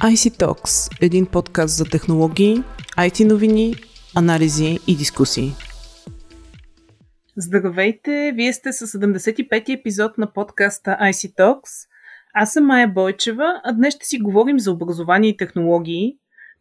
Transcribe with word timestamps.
IC 0.00 0.30
Talks– 0.30 0.98
един 1.02 1.26
подкаст 1.26 1.76
за 1.76 1.84
технологии, 1.84 2.62
IT 2.98 3.24
новини, 3.24 3.74
анализи 4.16 4.78
и 4.86 4.96
дискусии. 4.96 5.52
Здравейте! 7.36 8.32
Вие 8.34 8.52
сте 8.52 8.72
с 8.72 8.86
75-ти 8.86 9.72
епизод 9.72 10.18
на 10.18 10.32
подкаста 10.32 10.90
IC 10.90 11.34
Talks. 11.36 11.88
Аз 12.34 12.52
съм 12.52 12.66
Майя 12.66 12.88
Бойчева, 12.88 13.60
а 13.64 13.72
днес 13.72 13.94
ще 13.94 14.06
си 14.06 14.18
говорим 14.18 14.58
за 14.58 14.72
образование 14.72 15.30
и 15.30 15.36
технологии. 15.36 16.12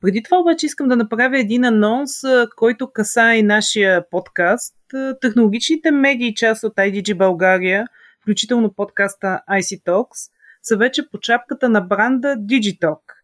Преди 0.01 0.23
това 0.23 0.37
обаче 0.37 0.65
искам 0.65 0.87
да 0.87 0.95
направя 0.95 1.39
един 1.39 1.65
анонс, 1.65 2.11
който 2.55 2.91
каса 2.93 3.33
и 3.35 3.43
нашия 3.43 4.09
подкаст. 4.09 4.75
Технологичните 5.21 5.91
медии, 5.91 6.35
част 6.35 6.63
от 6.63 6.73
IDG 6.75 7.17
България, 7.17 7.85
включително 8.21 8.73
подкаста 8.73 9.41
IC 9.51 9.83
Talks, 9.83 10.31
са 10.63 10.77
вече 10.77 11.09
по 11.11 11.19
чапката 11.19 11.69
на 11.69 11.81
бранда 11.81 12.27
Digitalk– 12.27 12.99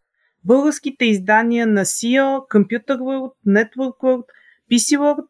българските 0.46 1.06
издания 1.06 1.68
на 1.68 1.86
SEO, 1.86 2.48
Computer 2.48 2.98
World, 2.98 3.32
Network 3.48 3.98
World, 4.04 4.24
PC 4.72 4.98
World 4.98 5.28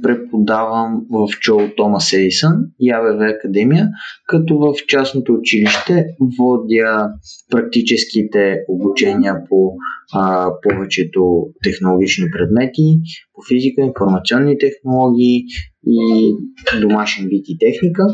Преподавам 0.03 1.05
в 1.09 1.27
Чоу 1.39 1.59
Томас 1.77 2.13
Едисън 2.13 2.53
и 2.79 2.91
АБВ 2.91 3.21
Академия, 3.21 3.89
като 4.27 4.57
в 4.57 4.73
частното 4.87 5.33
училище 5.33 6.05
водя 6.39 7.09
практическите 7.51 8.57
обучения 8.69 9.35
по 9.49 9.75
а, 10.13 10.51
повечето 10.63 11.47
технологични 11.63 12.25
предмети, 12.31 12.99
по 13.33 13.41
физика, 13.49 13.81
информационни 13.81 14.57
технологии 14.57 15.43
и 15.87 16.33
домашен 16.81 17.27
вид 17.27 17.45
и 17.49 17.57
техника. 17.57 18.07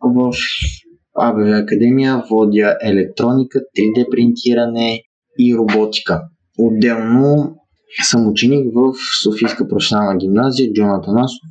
В 0.00 0.32
АБВ 1.18 1.62
Академия 1.62 2.22
водя 2.30 2.76
електроника, 2.82 3.58
3D 3.78 4.10
принтиране 4.10 5.02
и 5.38 5.56
роботика. 5.56 6.22
Отделно 6.58 7.56
съм 8.04 8.28
ученик 8.28 8.74
в 8.74 8.94
Софийска 9.22 9.68
професионална 9.68 10.16
гимназия 10.16 10.72
Джон 10.72 10.90
Атанасов, 10.90 11.48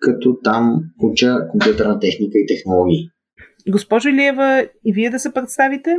като 0.00 0.38
там 0.44 0.80
уча 1.02 1.36
компютърна 1.50 1.98
техника 1.98 2.38
и 2.38 2.46
технологии. 2.46 3.10
Госпожо 3.68 4.08
Илиева, 4.08 4.68
и 4.84 4.92
вие 4.92 5.10
да 5.10 5.18
се 5.18 5.32
представите? 5.32 5.96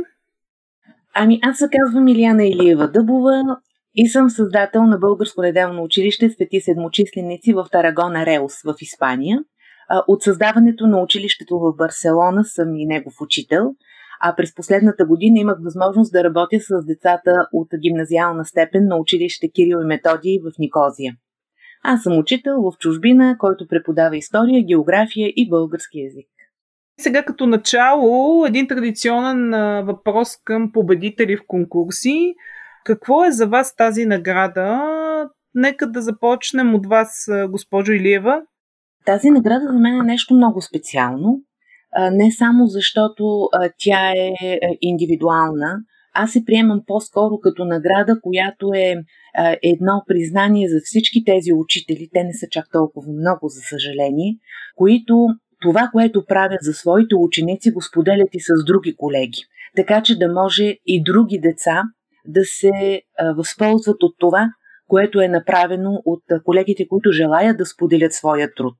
Ами 1.14 1.38
аз 1.42 1.58
се 1.58 1.68
казвам 1.72 2.08
Илияна 2.08 2.44
Илиева 2.44 2.88
Дъбова 2.88 3.42
и 3.94 4.08
съм 4.08 4.30
създател 4.30 4.82
на 4.82 4.98
Българско 4.98 5.42
неделно 5.42 5.82
училище 5.82 6.30
Свети 6.30 6.60
седмочисленици 6.60 7.52
в 7.52 7.66
Тарагона 7.72 8.26
Реус 8.26 8.52
в 8.64 8.74
Испания. 8.80 9.38
От 10.08 10.22
създаването 10.22 10.86
на 10.86 11.02
училището 11.02 11.58
в 11.58 11.76
Барселона 11.76 12.44
съм 12.44 12.76
и 12.76 12.86
негов 12.86 13.14
учител– 13.20 13.74
а 14.24 14.34
през 14.36 14.54
последната 14.54 15.06
година 15.06 15.40
имах 15.40 15.56
възможност 15.64 16.12
да 16.12 16.24
работя 16.24 16.60
с 16.60 16.86
децата 16.86 17.48
от 17.52 17.68
гимназиална 17.82 18.44
степен 18.44 18.86
на 18.86 18.96
училище 18.96 19.50
Кирил 19.54 19.78
и 19.82 19.86
Методий 19.86 20.38
в 20.38 20.58
Никозия. 20.58 21.14
Аз 21.84 22.02
съм 22.02 22.18
учител 22.18 22.62
в 22.62 22.78
чужбина, 22.78 23.36
който 23.38 23.68
преподава 23.68 24.16
история, 24.16 24.64
география 24.64 25.32
и 25.36 25.48
български 25.48 25.98
язик. 26.00 26.28
Сега 27.00 27.22
като 27.22 27.46
начало, 27.46 28.44
един 28.46 28.68
традиционен 28.68 29.50
въпрос 29.86 30.36
към 30.44 30.72
победители 30.72 31.36
в 31.36 31.42
конкурси. 31.46 32.34
Какво 32.84 33.24
е 33.24 33.30
за 33.30 33.46
вас 33.46 33.76
тази 33.76 34.06
награда? 34.06 34.82
Нека 35.54 35.90
да 35.90 36.02
започнем 36.02 36.74
от 36.74 36.86
вас, 36.86 37.28
госпожо 37.48 37.92
Илиева. 37.92 38.42
Тази 39.06 39.30
награда 39.30 39.66
за 39.72 39.78
мен 39.78 40.00
е 40.00 40.04
нещо 40.04 40.34
много 40.34 40.60
специално 40.60 41.40
не 42.12 42.32
само 42.32 42.66
защото 42.66 43.48
тя 43.78 44.10
е, 44.10 44.34
е 44.42 44.58
индивидуална, 44.80 45.78
аз 46.14 46.32
се 46.32 46.44
приемам 46.44 46.82
по-скоро 46.86 47.38
като 47.40 47.64
награда, 47.64 48.20
която 48.22 48.70
е 48.74 48.94
едно 49.62 50.02
признание 50.06 50.68
за 50.68 50.80
всички 50.84 51.24
тези 51.24 51.52
учители, 51.52 52.08
те 52.12 52.24
не 52.24 52.34
са 52.34 52.46
чак 52.50 52.66
толкова 52.72 53.12
много, 53.12 53.48
за 53.48 53.60
съжаление, 53.60 54.36
които 54.76 55.26
това, 55.62 55.88
което 55.92 56.24
правят 56.26 56.58
за 56.62 56.72
своите 56.72 57.14
ученици, 57.14 57.72
го 57.72 57.82
споделят 57.82 58.28
и 58.32 58.40
с 58.40 58.64
други 58.66 58.96
колеги. 58.96 59.42
Така 59.76 60.02
че 60.02 60.18
да 60.18 60.32
може 60.32 60.76
и 60.86 61.02
други 61.02 61.38
деца 61.38 61.82
да 62.26 62.44
се 62.44 63.02
възползват 63.36 64.02
от 64.02 64.14
това, 64.18 64.48
което 64.88 65.20
е 65.20 65.28
направено 65.28 66.02
от 66.04 66.22
колегите, 66.44 66.88
които 66.88 67.12
желаят 67.12 67.58
да 67.58 67.66
споделят 67.66 68.12
своя 68.12 68.54
труд. 68.54 68.76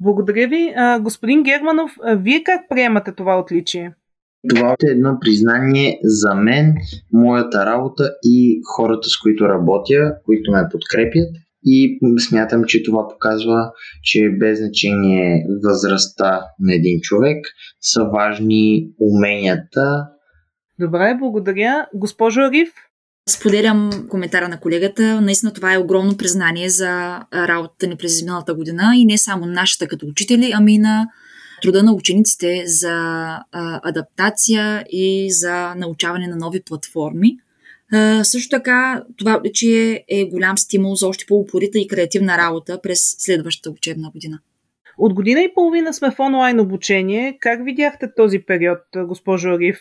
Благодаря 0.00 0.48
ви. 0.48 0.74
Господин 1.00 1.42
Германов, 1.42 1.90
вие 2.16 2.42
как 2.44 2.60
приемате 2.68 3.12
това 3.12 3.38
отличие? 3.38 3.94
Това 4.48 4.70
е 4.70 4.86
едно 4.86 5.18
признание 5.20 6.00
за 6.02 6.34
мен, 6.34 6.74
моята 7.12 7.66
работа 7.66 8.10
и 8.24 8.60
хората, 8.76 9.08
с 9.08 9.18
които 9.22 9.48
работя, 9.48 10.14
които 10.24 10.52
ме 10.52 10.68
подкрепят. 10.72 11.28
И 11.64 11.98
смятам, 12.18 12.64
че 12.64 12.82
това 12.82 13.08
показва, 13.08 13.72
че 14.02 14.30
без 14.30 14.58
значение 14.58 15.46
възрастта 15.64 16.40
на 16.60 16.74
един 16.74 17.00
човек 17.00 17.46
са 17.80 18.04
важни 18.04 18.90
уменията. 19.00 20.06
Добре, 20.78 21.16
благодаря. 21.18 21.86
Госпожо 21.94 22.40
Ариф? 22.40 22.72
Споделям 23.30 23.90
коментара 24.08 24.48
на 24.48 24.60
колегата. 24.60 25.20
Наистина 25.20 25.52
това 25.52 25.74
е 25.74 25.78
огромно 25.78 26.16
признание 26.16 26.68
за 26.68 27.20
работата 27.34 27.86
ни 27.86 27.96
през 27.96 28.22
миналата 28.22 28.54
година 28.54 28.92
и 28.96 29.04
не 29.04 29.18
само 29.18 29.46
нашата 29.46 29.88
като 29.88 30.06
учители, 30.06 30.50
ами 30.54 30.78
на 30.78 31.08
труда 31.62 31.82
на 31.82 31.92
учениците 31.92 32.62
за 32.66 32.90
а, 32.92 33.40
адаптация 33.88 34.84
и 34.90 35.32
за 35.32 35.74
научаване 35.74 36.26
на 36.26 36.36
нови 36.36 36.62
платформи. 36.62 37.36
А, 37.92 38.24
също 38.24 38.48
така, 38.48 39.04
това 39.16 39.40
че 39.54 40.04
е 40.08 40.24
голям 40.24 40.58
стимул 40.58 40.94
за 40.94 41.08
още 41.08 41.24
по-упорита 41.28 41.78
и 41.78 41.88
креативна 41.88 42.38
работа 42.38 42.80
през 42.82 43.16
следващата 43.18 43.70
учебна 43.70 44.10
година. 44.10 44.38
От 44.98 45.14
година 45.14 45.40
и 45.40 45.54
половина 45.54 45.94
сме 45.94 46.10
в 46.10 46.20
онлайн 46.20 46.60
обучение. 46.60 47.38
Как 47.40 47.64
видяхте 47.64 48.14
този 48.16 48.38
период, 48.38 48.78
госпожо 48.96 49.48
Ариф? 49.48 49.78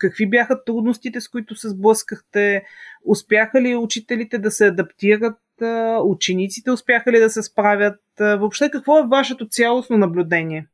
Какви 0.00 0.30
бяха 0.30 0.64
трудностите, 0.64 1.20
с 1.20 1.28
които 1.28 1.56
се 1.56 1.68
сблъскахте? 1.68 2.64
Успяха 3.04 3.62
ли 3.62 3.76
учителите 3.76 4.38
да 4.38 4.50
се 4.50 4.66
адаптират? 4.66 5.38
Учениците 6.04 6.70
успяха 6.70 7.12
ли 7.12 7.20
да 7.20 7.30
се 7.30 7.42
справят? 7.42 8.00
Въобще, 8.18 8.70
какво 8.70 8.98
е 8.98 9.06
вашето 9.06 9.48
цялостно 9.48 9.96
наблюдение? 9.96 10.66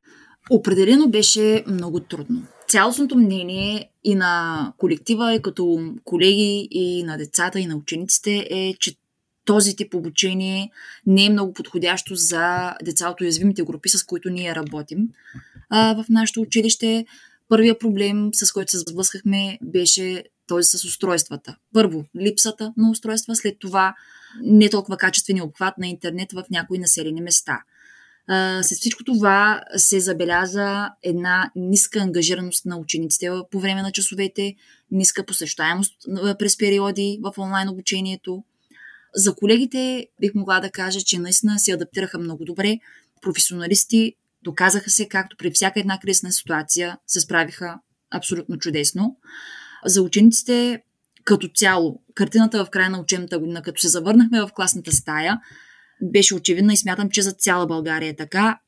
Определено 0.50 1.08
беше 1.08 1.64
много 1.66 2.00
трудно. 2.00 2.42
Цялостното 2.68 3.18
мнение 3.18 3.90
и 4.04 4.14
на 4.14 4.72
колектива, 4.78 5.34
и 5.34 5.42
като 5.42 5.94
колеги, 6.04 6.68
и 6.70 7.02
на 7.02 7.16
децата, 7.16 7.60
и 7.60 7.66
на 7.66 7.76
учениците 7.76 8.46
е, 8.50 8.74
че 8.80 8.96
този 9.44 9.76
тип 9.76 9.94
обучение 9.94 10.70
не 11.06 11.24
е 11.24 11.30
много 11.30 11.52
подходящо 11.52 12.14
за 12.14 12.74
деца 12.82 13.08
от 13.10 13.20
уязвимите 13.20 13.62
групи, 13.62 13.88
с 13.88 14.04
които 14.04 14.30
ние 14.30 14.54
работим. 14.54 15.08
А, 15.70 16.02
в 16.02 16.08
нашето 16.08 16.40
училище 16.40 17.06
първия 17.48 17.78
проблем, 17.78 18.30
с 18.32 18.52
който 18.52 18.70
се 18.70 18.78
сблъскахме, 18.78 19.58
беше 19.62 20.24
този 20.46 20.78
с 20.78 20.84
устройствата. 20.84 21.56
Първо, 21.74 22.04
липсата 22.20 22.72
на 22.76 22.90
устройства, 22.90 23.36
след 23.36 23.58
това 23.58 23.94
не 24.42 24.70
толкова 24.70 24.96
качествени 24.96 25.42
обхват 25.42 25.78
на 25.78 25.88
интернет 25.88 26.32
в 26.32 26.44
някои 26.50 26.78
населени 26.78 27.20
места. 27.20 27.60
След 28.62 28.78
всичко 28.78 29.04
това 29.04 29.62
се 29.76 30.00
забеляза 30.00 30.90
една 31.02 31.50
ниска 31.56 31.98
ангажираност 31.98 32.66
на 32.66 32.76
учениците 32.76 33.30
по 33.50 33.60
време 33.60 33.82
на 33.82 33.92
часовете, 33.92 34.54
ниска 34.90 35.26
посещаемост 35.26 35.94
през 36.38 36.56
периоди 36.56 37.20
в 37.22 37.38
онлайн 37.38 37.68
обучението. 37.68 38.44
За 39.14 39.34
колегите 39.34 40.06
бих 40.20 40.34
могла 40.34 40.60
да 40.60 40.70
кажа, 40.70 41.00
че 41.00 41.18
наистина 41.18 41.58
се 41.58 41.72
адаптираха 41.72 42.18
много 42.18 42.44
добре. 42.44 42.78
Професионалисти 43.22 44.14
доказаха 44.46 44.90
се, 44.90 45.08
както 45.08 45.36
при 45.36 45.50
всяка 45.50 45.80
една 45.80 45.98
кризисна 45.98 46.32
ситуация, 46.32 46.98
се 47.06 47.20
справиха 47.20 47.78
абсолютно 48.10 48.58
чудесно. 48.58 49.16
За 49.84 50.02
учениците 50.02 50.82
като 51.24 51.48
цяло, 51.54 52.02
картината 52.14 52.64
в 52.64 52.70
края 52.70 52.90
на 52.90 53.00
учебната 53.00 53.38
година, 53.38 53.62
като 53.62 53.80
се 53.80 53.88
завърнахме 53.88 54.40
в 54.40 54.50
класната 54.54 54.92
стая, 54.92 55.40
беше 56.02 56.34
очевидна 56.34 56.72
и 56.72 56.76
смятам, 56.76 57.10
че 57.10 57.22
за 57.22 57.32
цяла 57.32 57.66
България 57.66 58.08
е 58.08 58.16
така. 58.16 58.58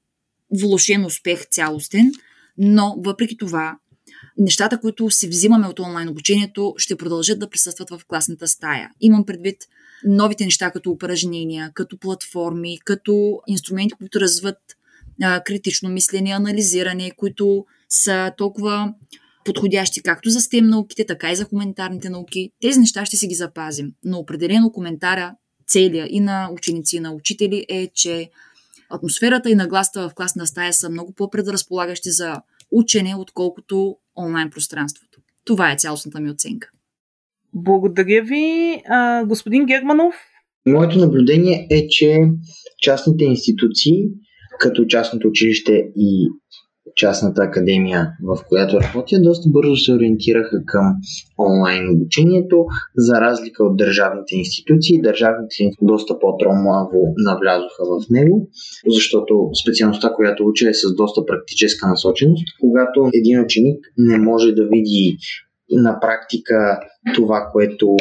Влошен 0.60 1.04
успех 1.04 1.46
цялостен, 1.50 2.12
но 2.58 2.96
въпреки 3.04 3.36
това, 3.36 3.78
нещата, 4.38 4.80
които 4.80 5.10
се 5.10 5.28
взимаме 5.28 5.66
от 5.66 5.80
онлайн 5.80 6.08
обучението, 6.08 6.74
ще 6.76 6.96
продължат 6.96 7.38
да 7.38 7.50
присъстват 7.50 7.90
в 7.90 8.00
класната 8.08 8.48
стая. 8.48 8.90
Имам 9.00 9.26
предвид 9.26 9.56
новите 10.04 10.44
неща, 10.44 10.70
като 10.70 10.90
упражнения, 10.90 11.70
като 11.74 11.98
платформи, 11.98 12.78
като 12.84 13.40
инструменти, 13.46 13.94
които 13.94 14.20
развиват 14.20 14.77
а, 15.22 15.42
критично 15.44 15.88
мислене, 15.88 16.30
анализиране, 16.30 17.10
които 17.16 17.64
са 17.88 18.32
толкова 18.36 18.94
подходящи 19.44 20.02
както 20.02 20.30
за 20.30 20.40
STEM 20.40 20.60
науките, 20.60 21.06
така 21.06 21.32
и 21.32 21.36
за 21.36 21.44
хуманитарните 21.44 22.10
науки. 22.10 22.50
Тези 22.60 22.80
неща 22.80 23.04
ще 23.04 23.16
си 23.16 23.26
ги 23.26 23.34
запазим. 23.34 23.92
Но 24.04 24.18
определено 24.18 24.72
коментара 24.72 25.34
целия 25.66 26.06
и 26.10 26.20
на 26.20 26.50
ученици, 26.52 26.96
и 26.96 27.00
на 27.00 27.12
учители 27.12 27.66
е, 27.68 27.88
че 27.94 28.30
атмосферата 28.90 29.50
и 29.50 29.54
нагласта 29.54 30.08
в 30.08 30.14
класна 30.14 30.46
стая 30.46 30.72
са 30.72 30.90
много 30.90 31.12
по-предразполагащи 31.12 32.10
за 32.10 32.34
учене, 32.70 33.14
отколкото 33.18 33.96
онлайн 34.16 34.50
пространството. 34.50 35.20
Това 35.44 35.72
е 35.72 35.76
цялостната 35.76 36.20
ми 36.20 36.30
оценка. 36.30 36.68
Благодаря 37.54 38.22
ви, 38.22 38.76
а, 38.88 39.24
господин 39.24 39.66
Германов. 39.66 40.14
Моето 40.66 40.98
наблюдение 40.98 41.66
е, 41.70 41.88
че 41.88 42.20
частните 42.82 43.24
институции, 43.24 44.04
като 44.58 44.84
частното 44.86 45.28
училище 45.28 45.90
и 45.96 46.28
частната 46.96 47.42
академия, 47.42 48.12
в 48.22 48.38
която 48.48 48.80
работя, 48.80 49.20
доста 49.20 49.48
бързо 49.50 49.76
се 49.76 49.92
ориентираха 49.92 50.64
към 50.66 50.84
онлайн 51.38 51.90
обучението, 51.94 52.66
за 52.96 53.20
разлика 53.20 53.64
от 53.64 53.76
държавните 53.76 54.36
институции. 54.36 55.02
Държавните 55.02 55.70
доста 55.82 56.18
по-тромаво 56.18 57.14
навлязоха 57.16 57.82
в 57.84 58.10
него, 58.10 58.48
защото 58.88 59.34
специалността, 59.62 60.12
която 60.12 60.46
уча 60.46 60.68
е 60.68 60.74
с 60.74 60.94
доста 60.96 61.26
практическа 61.26 61.88
насоченост. 61.88 62.44
Когато 62.60 63.10
един 63.14 63.40
ученик 63.40 63.78
не 63.98 64.18
може 64.18 64.52
да 64.52 64.64
види 64.64 65.16
на 65.70 66.00
практика 66.00 66.80
това, 67.14 67.48
което 67.52 67.96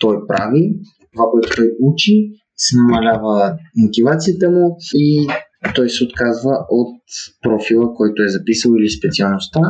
той 0.00 0.16
прави, 0.28 0.74
това, 1.12 1.24
което 1.30 1.48
той 1.56 1.70
учи, 1.82 2.30
се 2.56 2.76
намалява 2.76 3.56
мотивацията 3.76 4.50
му 4.50 4.76
и 4.94 5.26
той 5.74 5.90
се 5.90 6.04
отказва 6.04 6.66
от 6.70 6.96
профила, 7.42 7.94
който 7.94 8.22
е 8.22 8.28
записал 8.28 8.72
или 8.78 8.90
специалността, 8.90 9.60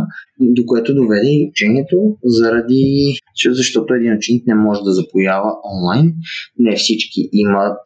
до 0.40 0.66
което 0.66 0.94
доведе 0.94 1.26
и 1.26 1.48
учението, 1.50 2.16
заради, 2.24 3.14
защото 3.46 3.94
един 3.94 4.16
ученик 4.16 4.46
не 4.46 4.54
може 4.54 4.80
да 4.84 4.92
запоява 4.92 5.52
онлайн. 5.74 6.14
Не 6.58 6.76
всички 6.76 7.28
имат 7.32 7.78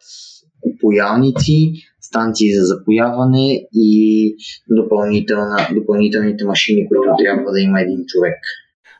поялници, 0.81 1.71
станции 2.01 2.55
за 2.55 2.65
запояване 2.65 3.67
и 3.73 4.35
допълнителните 5.75 6.45
машини, 6.45 6.87
които 6.87 7.15
трябва 7.23 7.51
да 7.51 7.59
има 7.59 7.81
един 7.81 8.05
човек. 8.07 8.35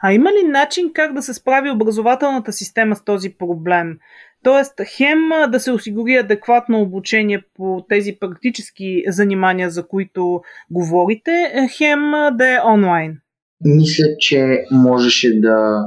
А 0.02 0.14
има 0.14 0.30
ли 0.32 0.48
начин 0.48 0.92
как 0.94 1.14
да 1.14 1.22
се 1.22 1.34
справи 1.34 1.70
образователната 1.70 2.54
система 2.54 2.96
с 2.96 3.04
този 3.04 3.30
проблем? 3.30 3.98
Тоест, 4.44 4.74
хем 4.98 5.20
да 5.52 5.60
се 5.60 5.72
осигури 5.72 6.16
адекватно 6.16 6.82
обучение 6.82 7.44
по 7.56 7.86
тези 7.90 8.18
практически 8.20 9.04
занимания, 9.08 9.70
за 9.70 9.88
които 9.88 10.42
говорите, 10.72 11.32
хем 11.78 12.00
да 12.34 12.56
е 12.56 12.60
онлайн. 12.74 13.18
Мисля, 13.66 14.06
че 14.20 14.64
можеше 14.72 15.40
да, 15.40 15.86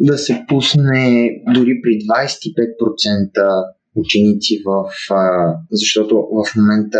да 0.00 0.18
се 0.18 0.44
пусне 0.48 1.30
дори 1.54 1.80
при 1.82 1.90
25% 1.90 3.64
ученици 3.94 4.62
в... 4.66 4.90
защото 5.70 6.16
в 6.16 6.56
момента 6.56 6.98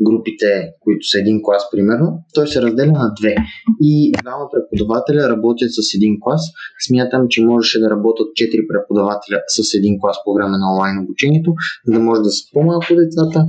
групите, 0.00 0.70
които 0.80 1.06
са 1.06 1.20
един 1.20 1.40
клас, 1.42 1.70
примерно, 1.70 2.24
той 2.34 2.46
се 2.46 2.62
разделя 2.62 2.92
на 2.92 3.14
две. 3.20 3.34
И 3.80 4.12
двама 4.22 4.44
преподавателя 4.52 5.28
работят 5.28 5.68
с 5.72 5.94
един 5.94 6.16
клас. 6.20 6.42
Смятам, 6.86 7.26
че 7.28 7.44
можеше 7.44 7.78
да 7.78 7.90
работят 7.90 8.34
четири 8.34 8.66
преподавателя 8.68 9.40
с 9.46 9.74
един 9.74 10.00
клас 10.00 10.16
по 10.24 10.34
време 10.34 10.58
на 10.58 10.72
онлайн 10.72 10.98
обучението, 10.98 11.54
за 11.86 11.92
да 11.92 12.00
може 12.00 12.22
да 12.22 12.30
са 12.30 12.42
по-малко 12.52 12.94
децата 12.94 13.44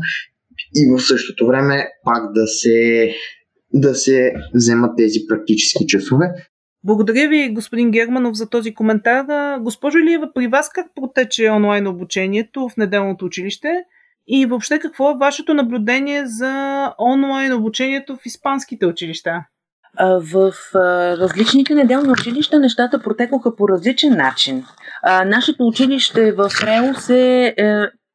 и 0.76 0.92
в 0.92 1.00
същото 1.00 1.48
време 1.48 1.88
пак 2.04 2.34
да 2.34 2.48
се, 2.48 3.10
да 3.74 3.96
се 3.96 4.34
вземат 4.56 4.92
тези 4.98 5.20
практически 5.30 5.88
часове. 5.88 6.32
Благодаря 6.84 7.30
ви, 7.30 7.54
господин 7.54 7.92
Германов, 7.92 8.36
за 8.36 8.50
този 8.50 8.74
коментар. 8.74 9.26
Госпожо 9.62 9.98
Илиева, 9.98 10.30
при 10.36 10.48
вас 10.48 10.70
как 10.70 10.88
протече 10.96 11.50
онлайн 11.50 11.88
обучението 11.88 12.70
в 12.70 12.78
неделното 12.78 13.26
училище? 13.26 13.84
И 14.28 14.46
въобще 14.46 14.80
какво 14.80 15.12
е 15.12 15.18
вашето 15.20 15.54
наблюдение 15.54 16.26
за 16.26 16.94
онлайн 17.00 17.54
обучението 17.54 18.16
в 18.16 18.26
испанските 18.26 18.86
училища? 18.86 19.46
В 20.00 20.54
различните 21.20 21.76
неделни 21.76 22.12
училища 22.12 22.60
нещата 22.60 23.04
протекоха 23.04 23.56
по 23.56 23.70
различен 23.70 24.18
начин. 24.18 24.66
Нашето 25.26 25.68
училище 25.68 26.32
в 26.32 26.50
Реус 26.64 27.10
е, 27.10 27.56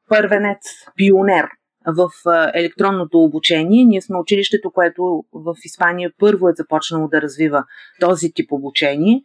първенец, 0.09 0.59
пионер 0.97 1.49
в 1.87 2.09
електронното 2.55 3.19
обучение. 3.19 3.85
Ние 3.85 4.01
сме 4.01 4.19
училището, 4.19 4.71
което 4.71 5.25
в 5.33 5.55
Испания 5.65 6.11
първо 6.19 6.49
е 6.49 6.53
започнало 6.57 7.09
да 7.09 7.23
развива 7.23 7.65
този 8.01 8.33
тип 8.33 8.53
обучение. 8.53 9.23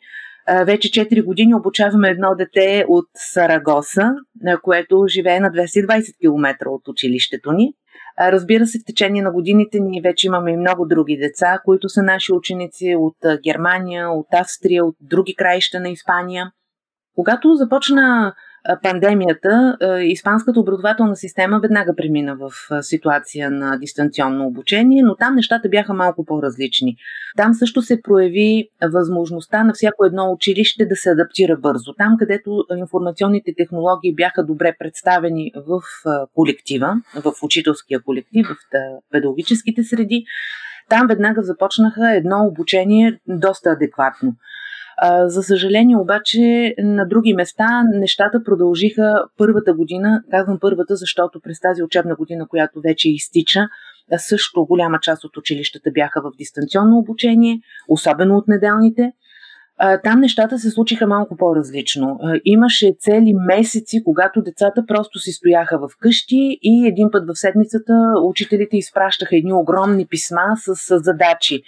Вече 0.65 0.87
4 0.89 1.25
години 1.25 1.55
обучаваме 1.55 2.09
едно 2.09 2.35
дете 2.35 2.85
от 2.87 3.05
Сарагоса, 3.15 4.11
което 4.63 5.05
живее 5.07 5.39
на 5.39 5.51
220 5.51 6.19
км 6.19 6.69
от 6.69 6.87
училището 6.87 7.51
ни. 7.51 7.73
Разбира 8.19 8.65
се, 8.65 8.79
в 8.79 8.85
течение 8.85 9.21
на 9.21 9.31
годините 9.31 9.79
ние 9.79 10.01
вече 10.01 10.27
имаме 10.27 10.51
и 10.51 10.57
много 10.57 10.85
други 10.85 11.17
деца, 11.17 11.59
които 11.65 11.89
са 11.89 12.03
наши 12.03 12.33
ученици 12.33 12.95
от 12.97 13.15
Германия, 13.43 14.11
от 14.11 14.27
Австрия, 14.33 14.85
от 14.85 14.95
други 15.01 15.35
краища 15.35 15.79
на 15.79 15.89
Испания. 15.89 16.51
Когато 17.15 17.55
започна 17.55 18.33
пандемията, 18.83 19.77
испанската 20.01 20.59
образователна 20.59 21.15
система 21.15 21.59
веднага 21.59 21.95
премина 21.95 22.35
в 22.35 22.51
ситуация 22.83 23.51
на 23.51 23.77
дистанционно 23.77 24.47
обучение, 24.47 25.03
но 25.03 25.15
там 25.15 25.35
нещата 25.35 25.69
бяха 25.69 25.93
малко 25.93 26.25
по-различни. 26.25 26.95
Там 27.37 27.53
също 27.53 27.81
се 27.81 28.01
прояви 28.01 28.69
възможността 28.91 29.63
на 29.63 29.73
всяко 29.73 30.05
едно 30.05 30.31
училище 30.31 30.85
да 30.85 30.95
се 30.95 31.09
адаптира 31.09 31.57
бързо. 31.57 31.93
Там, 31.97 32.15
където 32.19 32.65
информационните 32.77 33.53
технологии 33.57 34.15
бяха 34.15 34.45
добре 34.45 34.75
представени 34.79 35.51
в 35.55 35.81
колектива, 36.35 36.95
в 37.23 37.33
учителския 37.43 37.99
колектив, 38.01 38.47
в 38.47 38.55
педагогическите 39.11 39.83
среди, 39.83 40.25
там 40.89 41.07
веднага 41.07 41.43
започнаха 41.43 42.15
едно 42.15 42.45
обучение 42.45 43.19
доста 43.27 43.69
адекватно. 43.69 44.33
За 45.25 45.43
съжаление 45.43 45.97
обаче 45.97 46.75
на 46.77 47.05
други 47.05 47.33
места 47.33 47.83
нещата 47.93 48.43
продължиха 48.43 49.23
първата 49.37 49.73
година, 49.73 50.23
казвам 50.31 50.57
първата, 50.61 50.95
защото 50.95 51.39
през 51.39 51.59
тази 51.59 51.83
учебна 51.83 52.15
година, 52.15 52.47
която 52.47 52.81
вече 52.81 53.09
изтича, 53.09 53.67
също 54.17 54.65
голяма 54.65 54.99
част 55.01 55.23
от 55.23 55.37
училищата 55.37 55.91
бяха 55.91 56.21
в 56.21 56.37
дистанционно 56.37 56.97
обучение, 56.97 57.61
особено 57.89 58.37
от 58.37 58.47
неделните. 58.47 59.11
там 60.03 60.19
нещата 60.19 60.59
се 60.59 60.69
случиха 60.69 61.07
малко 61.07 61.37
по-различно. 61.37 62.19
Имаше 62.45 62.93
цели 62.99 63.33
месеци, 63.33 64.03
когато 64.03 64.41
децата 64.41 64.83
просто 64.87 65.19
си 65.19 65.31
стояха 65.31 65.77
в 65.79 65.89
къщи 65.99 66.59
и 66.61 66.87
един 66.87 67.11
път 67.11 67.27
в 67.27 67.39
седмицата 67.39 67.93
учителите 68.23 68.77
изпращаха 68.77 69.37
едни 69.37 69.53
огромни 69.53 70.05
писма 70.05 70.55
с 70.55 70.99
задачи. 70.99 71.63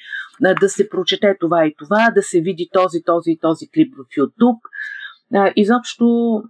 Да 0.62 0.70
се 0.70 0.90
прочете 0.90 1.36
това 1.40 1.66
и 1.66 1.76
това, 1.78 2.12
да 2.16 2.22
се 2.22 2.42
види 2.42 2.70
този, 2.74 3.04
този 3.06 3.32
и 3.32 3.40
този 3.42 3.70
клип 3.70 3.94
в 3.96 4.16
YouTube. 4.18 4.60
Изобщо 5.56 6.42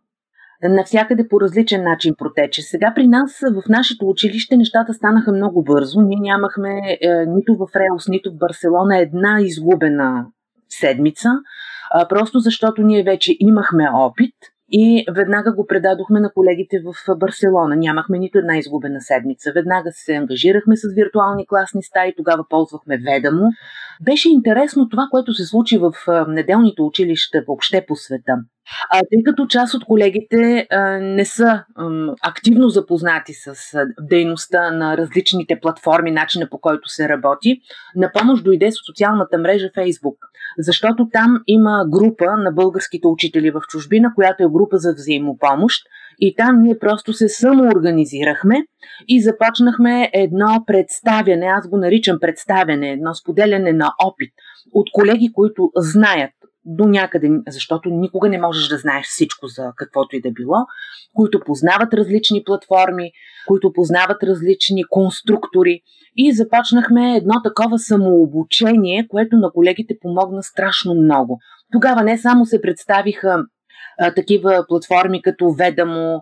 навсякъде 0.63 1.27
по 1.27 1.41
различен 1.41 1.83
начин 1.83 2.15
протече. 2.17 2.61
Сега 2.61 2.93
при 2.95 3.07
нас 3.07 3.39
в 3.53 3.69
нашето 3.69 4.09
училище 4.09 4.57
нещата 4.57 4.93
станаха 4.93 5.31
много 5.31 5.63
бързо. 5.63 6.01
Ние 6.01 6.17
нямахме 6.21 6.97
е, 7.01 7.25
нито 7.27 7.55
в 7.55 7.67
Реус, 7.75 8.07
нито 8.07 8.31
в 8.31 8.37
Барселона 8.37 8.99
една 8.99 9.41
изгубена 9.41 10.25
седмица, 10.69 11.29
просто 12.09 12.39
защото 12.39 12.81
ние 12.81 13.03
вече 13.03 13.35
имахме 13.39 13.89
опит 13.93 14.35
и 14.71 15.05
веднага 15.15 15.55
го 15.55 15.67
предадохме 15.67 16.19
на 16.19 16.31
колегите 16.33 16.79
в 16.79 17.15
Барселона. 17.17 17.75
Нямахме 17.75 18.19
нито 18.19 18.37
една 18.37 18.57
изгубена 18.57 19.01
седмица. 19.01 19.51
Веднага 19.55 19.91
се 19.93 20.15
ангажирахме 20.15 20.77
с 20.77 20.93
виртуални 20.93 21.47
класни 21.47 21.83
стаи, 21.83 22.13
тогава 22.17 22.45
ползвахме 22.49 22.97
Ведамо. 22.97 23.45
Беше 24.01 24.29
интересно 24.29 24.89
това, 24.89 25.07
което 25.11 25.33
се 25.33 25.45
случи 25.45 25.77
в 25.77 25.91
неделните 26.27 26.81
училища 26.81 27.43
въобще 27.47 27.85
по 27.87 27.95
света. 27.95 28.33
Тъй 28.91 29.23
като 29.25 29.47
част 29.47 29.73
от 29.73 29.85
колегите 29.85 30.67
не 31.01 31.25
са 31.25 31.63
активно 32.23 32.69
запознати 32.69 33.33
с 33.33 33.55
дейността 34.01 34.71
на 34.71 34.97
различните 34.97 35.59
платформи, 35.61 36.11
начина 36.11 36.49
по 36.49 36.59
който 36.59 36.89
се 36.89 37.09
работи, 37.09 37.61
на 37.95 38.11
помощ 38.11 38.43
дойде 38.43 38.69
социалната 38.87 39.37
мрежа 39.37 39.67
Facebook. 39.77 40.17
Защото 40.57 41.07
там 41.13 41.41
има 41.47 41.85
група 41.89 42.25
на 42.37 42.51
българските 42.51 43.07
учители 43.07 43.51
в 43.51 43.61
чужбина, 43.69 44.11
която 44.15 44.43
е 44.43 44.51
група 44.51 44.77
за 44.77 44.93
взаимопомощ. 44.93 45.83
И 46.21 46.35
там 46.35 46.61
ние 46.61 46.79
просто 46.79 47.13
се 47.13 47.29
самоорганизирахме 47.29 48.55
и 49.07 49.21
започнахме 49.21 50.09
едно 50.13 50.63
представяне, 50.67 51.45
аз 51.45 51.69
го 51.69 51.77
наричам 51.77 52.17
представяне, 52.21 52.89
едно 52.89 53.13
споделяне 53.15 53.73
на 53.73 53.93
опит 54.03 54.33
от 54.73 54.87
колеги, 54.93 55.31
които 55.33 55.71
знаят 55.75 56.31
до 56.65 56.87
някъде, 56.87 57.29
защото 57.47 57.89
никога 57.89 58.29
не 58.29 58.41
можеш 58.41 58.67
да 58.67 58.77
знаеш 58.77 59.05
всичко 59.05 59.47
за 59.47 59.71
каквото 59.75 60.15
и 60.15 60.21
да 60.21 60.31
било, 60.31 60.55
които 61.13 61.39
познават 61.39 61.93
различни 61.93 62.43
платформи, 62.43 63.11
които 63.47 63.73
познават 63.73 64.23
различни 64.23 64.83
конструктори 64.89 65.81
и 66.15 66.33
започнахме 66.33 67.17
едно 67.17 67.33
такова 67.43 67.79
самообучение, 67.79 69.07
което 69.09 69.37
на 69.37 69.51
колегите 69.51 69.97
помогна 70.01 70.43
страшно 70.43 70.95
много. 70.95 71.39
Тогава 71.71 72.03
не 72.03 72.17
само 72.17 72.45
се 72.45 72.61
представиха 72.61 73.43
такива 74.15 74.65
платформи 74.67 75.21
като 75.21 75.51
Ведамо, 75.51 76.21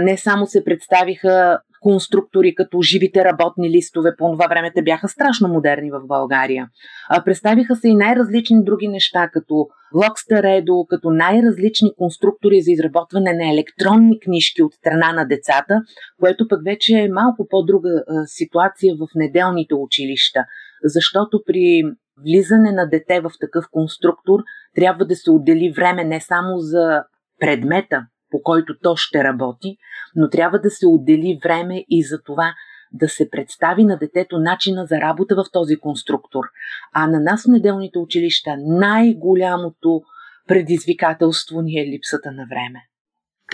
не 0.00 0.16
само 0.16 0.46
се 0.46 0.64
представиха 0.64 1.58
конструктори, 1.84 2.54
като 2.54 2.82
живите 2.82 3.24
работни 3.24 3.70
листове. 3.70 4.16
По 4.18 4.32
това 4.32 4.46
време 4.46 4.72
те 4.74 4.82
бяха 4.82 5.08
страшно 5.08 5.48
модерни 5.48 5.90
в 5.90 6.00
България. 6.06 6.68
А, 7.08 7.24
представиха 7.24 7.76
се 7.76 7.88
и 7.88 7.94
най-различни 7.94 8.64
други 8.64 8.88
неща, 8.88 9.28
като 9.32 9.68
Локстаредо, 9.94 10.86
като 10.88 11.10
най-различни 11.10 11.92
конструктори 11.98 12.62
за 12.62 12.70
изработване 12.70 13.32
на 13.32 13.52
електронни 13.52 14.20
книжки 14.20 14.62
от 14.62 14.72
страна 14.74 15.12
на 15.12 15.24
децата, 15.24 15.80
което 16.20 16.48
пък 16.48 16.60
вече 16.64 16.92
е 16.94 17.08
малко 17.08 17.46
по-друга 17.50 17.90
а, 17.90 18.26
ситуация 18.26 18.94
в 18.94 19.06
неделните 19.14 19.74
училища. 19.74 20.40
Защото 20.84 21.42
при 21.46 21.82
влизане 22.22 22.72
на 22.72 22.88
дете 22.88 23.20
в 23.20 23.30
такъв 23.40 23.64
конструктор 23.70 24.40
трябва 24.74 25.04
да 25.04 25.16
се 25.16 25.30
отдели 25.30 25.72
време 25.76 26.04
не 26.04 26.20
само 26.20 26.58
за 26.58 27.04
предмета, 27.40 28.06
по 28.30 28.42
който 28.42 28.78
то 28.82 28.96
ще 28.96 29.24
работи, 29.24 29.76
но 30.16 30.30
трябва 30.30 30.58
да 30.58 30.70
се 30.70 30.86
отдели 30.86 31.38
време 31.44 31.84
и 31.88 32.04
за 32.04 32.22
това 32.22 32.54
да 32.92 33.08
се 33.08 33.30
представи 33.30 33.84
на 33.84 33.98
детето 33.98 34.38
начина 34.38 34.86
за 34.86 34.96
работа 34.96 35.34
в 35.34 35.44
този 35.52 35.76
конструктор. 35.76 36.44
А 36.92 37.06
на 37.06 37.20
нас 37.20 37.44
в 37.44 37.48
неделните 37.48 37.98
училища 37.98 38.56
най-голямото 38.58 40.02
предизвикателство 40.48 41.62
ни 41.62 41.80
е 41.80 41.86
липсата 41.86 42.32
на 42.32 42.46
време. 42.50 42.80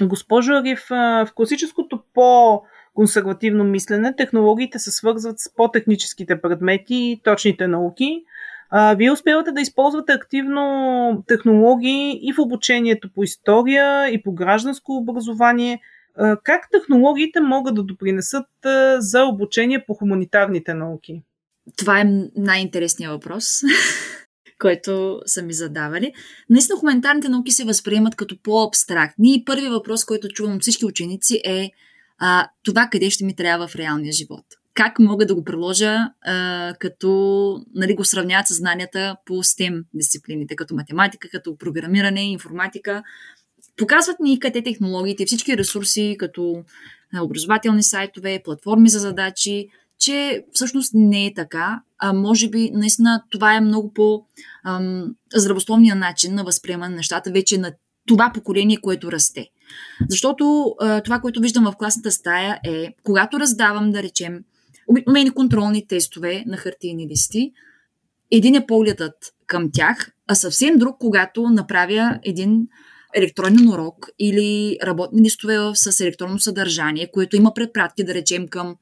Госпожо 0.09 0.53
Ариф, 0.53 0.87
в 0.91 1.29
класическото 1.35 2.03
по 2.15 2.63
консервативно 2.95 3.65
мислене 3.65 4.17
технологиите 4.17 4.79
се 4.79 4.91
свързват 4.91 5.39
с 5.39 5.55
по-техническите 5.55 6.41
предмети 6.41 6.95
и 6.95 7.21
точните 7.25 7.69
науки, 7.69 8.25
а, 8.71 8.95
вие 8.95 9.13
успявате 9.13 9.53
да 9.53 9.61
използвате 9.61 10.13
активно 10.13 11.25
технологии 11.27 12.21
и 12.23 12.33
в 12.33 12.39
обучението 12.39 13.13
по 13.15 13.23
история, 13.23 14.09
и 14.09 14.23
по 14.23 14.33
гражданско 14.33 14.97
образование. 14.97 15.81
А, 16.17 16.37
как 16.37 16.69
технологиите 16.71 17.41
могат 17.41 17.75
да 17.75 17.83
допринесат 17.83 18.47
а, 18.65 18.97
за 19.01 19.25
обучение 19.25 19.85
по 19.87 19.95
хуманитарните 19.95 20.75
науки? 20.75 21.23
Това 21.77 22.01
е 22.01 22.05
най-интересният 22.37 23.13
въпрос, 23.13 23.45
който 24.59 25.21
са 25.27 25.43
ми 25.43 25.53
задавали. 25.53 26.13
Наистина 26.51 26.79
хуманитарните 26.79 27.29
науки 27.29 27.53
се 27.53 27.65
възприемат 27.65 28.17
като 28.17 28.43
по-абстрактни 28.43 29.35
и 29.35 29.45
първият 29.45 29.73
въпрос, 29.73 30.05
който 30.05 30.29
чувам 30.29 30.57
от 30.57 30.63
всички 30.63 30.85
ученици 30.85 31.41
е 31.45 31.71
а, 32.19 32.49
това 32.65 32.89
къде 32.93 33.11
ще 33.11 33.25
ми 33.25 33.37
трябва 33.37 33.69
в 33.69 33.77
реалния 33.77 34.13
живот 34.13 34.45
как 34.81 34.99
мога 34.99 35.27
да 35.27 35.35
го 35.35 35.45
приложа, 35.45 35.97
а, 36.23 36.75
като 36.79 37.11
нали, 37.75 37.95
го 37.95 38.05
сравняват 38.05 38.47
с 38.47 38.55
знанията 38.55 39.17
по 39.27 39.33
STEM 39.33 39.85
дисциплините, 39.95 40.57
като 40.57 40.75
математика, 40.75 41.29
като 41.31 41.57
програмиране, 41.57 42.31
информатика. 42.31 43.03
Показват 43.77 44.21
ни 44.21 44.41
къде 44.41 44.63
технологиите, 44.63 45.27
всички 45.27 45.57
ресурси, 45.57 46.17
като 46.19 46.65
образователни 47.23 47.83
сайтове, 47.83 48.43
платформи 48.45 48.89
за 48.89 48.99
задачи, 48.99 49.69
че 49.99 50.45
всъщност 50.53 50.95
не 50.95 51.27
е 51.27 51.35
така, 51.35 51.83
а 51.99 52.13
може 52.13 52.49
би 52.49 52.71
наистина 52.75 53.23
това 53.31 53.55
е 53.55 53.61
много 53.61 53.95
по-здравословният 53.95 55.99
начин 55.99 56.35
на 56.35 56.45
възприемане 56.45 56.91
на 56.91 56.97
нещата 56.97 57.31
вече 57.31 57.59
на 57.59 57.73
това 58.09 58.31
поколение, 58.35 58.77
което 58.83 59.13
расте. 59.13 59.47
Защото 60.09 60.75
това, 61.05 61.19
което 61.19 61.41
виждам 61.41 61.65
в 61.65 61.77
класната 61.77 62.11
стая 62.11 62.61
е, 62.65 62.95
когато 63.03 63.41
раздавам, 63.41 63.91
да 63.91 64.03
речем, 64.03 64.45
обикновени 64.91 65.31
контролни 65.31 65.87
тестове 65.87 66.45
на 66.47 66.57
хартийни 66.57 67.09
листи. 67.09 67.53
Един 68.31 68.55
е 68.55 68.67
погледът 68.67 69.15
към 69.47 69.71
тях, 69.73 70.11
а 70.27 70.35
съвсем 70.35 70.79
друг, 70.79 70.97
когато 70.99 71.43
направя 71.43 72.19
един 72.23 72.69
електронен 73.15 73.69
урок 73.69 74.09
или 74.19 74.79
работни 74.83 75.23
листове 75.23 75.57
с 75.75 76.01
електронно 76.01 76.39
съдържание, 76.39 77.11
което 77.13 77.37
има 77.37 77.55
препратки, 77.55 78.05
да 78.05 78.15
речем, 78.15 78.49
към... 78.49 78.77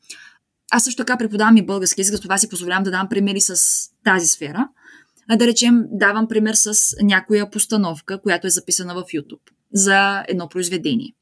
Аз 0.70 0.84
също 0.84 1.02
така 1.02 1.18
преподавам 1.18 1.56
и 1.56 1.66
български 1.66 2.00
език, 2.00 2.14
за 2.14 2.20
това 2.20 2.38
си 2.38 2.48
позволявам 2.48 2.84
да 2.84 2.90
дам 2.90 3.08
примери 3.08 3.40
с 3.40 3.56
тази 4.04 4.26
сфера. 4.26 4.68
А 5.28 5.36
да 5.36 5.46
речем, 5.46 5.84
давам 5.90 6.28
пример 6.28 6.54
с 6.54 6.96
някоя 7.02 7.50
постановка, 7.50 8.22
която 8.22 8.46
е 8.46 8.50
записана 8.50 8.94
в 8.94 9.02
YouTube 9.02 9.50
за 9.72 10.24
едно 10.28 10.48
произведение. 10.48 11.14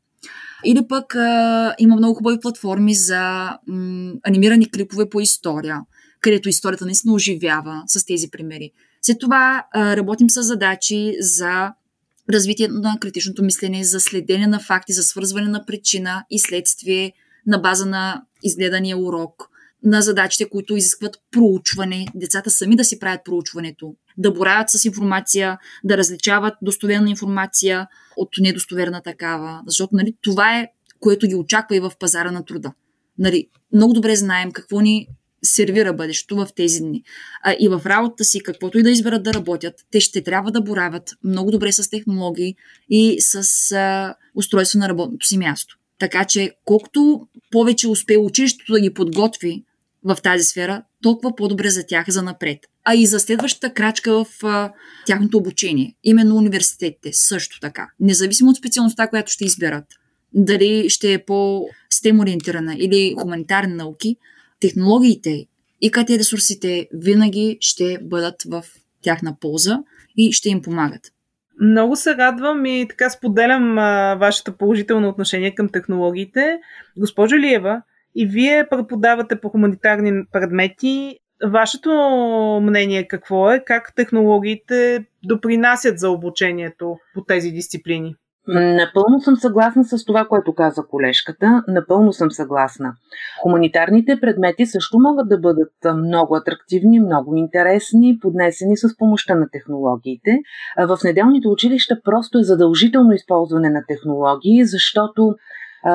Или 0.67 0.89
пък 0.89 1.15
а, 1.15 1.75
има 1.79 1.97
много 1.97 2.15
хубави 2.15 2.41
платформи 2.41 2.95
за 2.95 3.51
м, 3.67 4.13
анимирани 4.23 4.71
клипове 4.71 5.09
по 5.09 5.21
история, 5.21 5.81
където 6.21 6.49
историята 6.49 6.85
наистина 6.85 7.15
оживява 7.15 7.83
с 7.87 8.05
тези 8.05 8.31
примери. 8.31 8.71
След 9.03 9.19
това 9.19 9.67
а, 9.73 9.97
работим 9.97 10.31
с 10.31 10.43
задачи 10.43 11.15
за 11.21 11.73
развитие 12.33 12.69
на 12.69 12.97
критичното 13.01 13.45
мислене, 13.45 13.85
за 13.85 14.01
следене 14.01 14.47
на 14.47 14.61
факти, 14.61 14.93
за 14.93 15.03
свързване 15.03 15.49
на 15.49 15.65
причина 15.67 16.25
и 16.31 16.39
следствие 16.39 17.13
на 17.47 17.59
база 17.59 17.87
на 17.87 18.23
изгледания 18.43 18.99
урок, 18.99 19.51
на 19.87 20.03
задачите, 20.03 20.49
които 20.49 20.77
изискват 20.77 21.17
проучване, 21.31 22.07
децата 22.15 22.51
сами 22.51 22.77
да 22.77 22.85
си 22.85 22.99
правят 22.99 23.21
проучването, 23.25 23.95
да 24.19 24.31
боравят 24.31 24.71
с 24.71 24.85
информация, 24.85 25.59
да 25.85 25.97
различават 25.97 26.55
достоверна 26.63 27.11
информация 27.11 27.89
от 28.17 28.29
недостоверна 28.41 29.03
такава. 29.03 29.63
Защото 29.67 29.97
нали, 29.97 30.15
това 30.23 30.59
е, 30.59 30.69
което 31.01 31.27
ги 31.27 31.35
очаква 31.35 31.77
и 31.77 31.81
в 31.81 31.93
пазара 32.01 32.31
на 32.31 32.45
труда. 32.45 32.73
Нали, 33.19 33.49
много 33.73 33.93
добре 33.93 34.17
знаем 34.17 34.53
какво 34.53 34.81
ни 34.81 35.09
сервира 35.45 35.93
бъдещето 35.93 36.37
в 36.37 36.49
тези 36.57 36.81
дни. 36.81 37.03
А, 37.43 37.57
и 37.61 37.69
в 37.69 37.83
работата 37.87 38.25
си, 38.25 38.43
каквото 38.43 38.79
и 38.79 38.83
да 38.83 38.91
изберат 38.91 39.23
да 39.23 39.35
работят, 39.35 39.75
те 39.91 40.01
ще 40.01 40.23
трябва 40.23 40.53
да 40.53 40.61
боравят 40.61 41.11
много 41.25 41.51
добре 41.51 41.73
с 41.73 41.91
технологии 41.91 42.55
и 42.91 43.17
с 43.21 43.73
а, 43.73 44.15
устройство 44.35 44.79
на 44.79 44.89
работното 44.89 45.27
си 45.27 45.39
място. 45.39 45.79
Така 45.99 46.25
че, 46.25 46.53
колкото 46.65 47.29
повече 47.51 47.89
успее 47.89 48.19
училището 48.19 48.73
да 48.73 48.81
ги 48.81 48.95
подготви 48.95 49.65
в 50.07 50.23
тази 50.23 50.45
сфера, 50.45 50.83
толкова 51.03 51.37
по-добре 51.37 51.71
за 51.71 51.87
тях 51.87 52.09
за 52.09 52.23
напред. 52.23 52.59
А 52.85 52.95
и 52.95 53.07
за 53.07 53.21
следващата 53.21 53.75
крачка 53.75 54.25
в 54.25 54.27
а, 54.45 54.73
тяхното 55.07 55.39
обучение. 55.39 55.95
Именно 56.05 56.37
университетите 56.37 57.11
също 57.13 57.61
така. 57.61 57.89
Независимо 58.01 58.51
от 58.51 58.57
специалността, 58.57 59.09
която 59.09 59.33
ще 59.33 59.45
изберат. 59.45 59.85
Дали 60.35 60.91
ще 60.91 61.13
е 61.13 61.25
по-стем 61.25 62.21
ориентирана 62.21 62.75
или 62.79 63.15
хуманитарни 63.21 63.75
науки, 63.75 64.17
технологиите 64.61 65.47
и 65.81 65.91
КТ 65.91 66.11
ресурсите 66.11 66.89
винаги 66.93 67.59
ще 67.61 67.99
бъдат 68.03 68.43
в 68.47 68.65
тяхна 69.03 69.37
полза 69.41 69.79
и 70.17 70.33
ще 70.33 70.49
им 70.49 70.63
помагат. 70.63 71.13
Много 71.61 71.97
се 71.97 72.17
радвам 72.17 72.67
и 72.67 72.87
така 72.89 73.11
споделям 73.11 73.79
а, 73.79 74.15
вашето 74.15 74.53
положително 74.53 75.09
отношение 75.09 75.55
към 75.55 75.69
технологиите. 75.69 76.59
Госпожо 76.97 77.37
Лиева, 77.37 77.83
и 78.17 78.27
вие 78.27 78.69
преподавате 78.71 79.41
по 79.41 79.49
хуманитарни 79.49 80.25
предмети. 80.33 81.19
Вашето 81.53 81.91
мнение 82.63 83.09
какво 83.09 83.51
е? 83.51 83.63
Как 83.67 83.93
технологиите 83.97 85.07
допринасят 85.25 85.99
за 85.99 86.11
обучението 86.11 86.97
по 87.15 87.25
тези 87.25 87.51
дисциплини? 87.51 88.15
Напълно 88.49 89.21
съм 89.21 89.37
съгласна 89.37 89.85
с 89.85 90.05
това, 90.05 90.25
което 90.25 90.55
каза 90.55 90.83
колежката. 90.91 91.63
Напълно 91.69 92.13
съм 92.13 92.31
съгласна. 92.31 92.95
Хуманитарните 93.43 94.21
предмети 94.21 94.67
също 94.67 94.99
могат 94.99 95.29
да 95.29 95.39
бъдат 95.39 95.73
много 95.97 96.37
атрактивни, 96.37 97.01
много 97.01 97.37
интересни, 97.37 98.19
поднесени 98.19 98.77
с 98.77 98.97
помощта 98.97 99.35
на 99.35 99.49
технологиите. 99.53 100.39
В 100.79 100.99
неделните 101.05 101.49
училища 101.49 102.01
просто 102.05 102.39
е 102.39 102.43
задължително 102.43 103.13
използване 103.13 103.71
на 103.71 103.85
технологии, 103.89 104.65
защото 104.65 105.35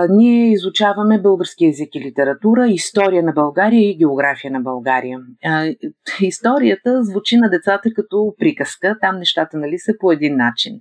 ние 0.10 0.52
изучаваме 0.52 1.22
български 1.22 1.66
язик 1.66 1.96
и 1.96 2.02
литература, 2.02 2.68
история 2.68 3.24
на 3.24 3.32
България 3.32 3.90
и 3.90 3.98
география 3.98 4.52
на 4.52 4.60
България. 4.60 5.20
Историята 6.22 7.04
звучи 7.04 7.38
на 7.38 7.50
децата 7.50 7.90
като 7.96 8.34
приказка, 8.40 8.98
там 9.02 9.18
нещата 9.18 9.58
нали 9.58 9.80
са 9.80 9.94
по 10.00 10.12
един 10.12 10.38
начин. 10.38 10.74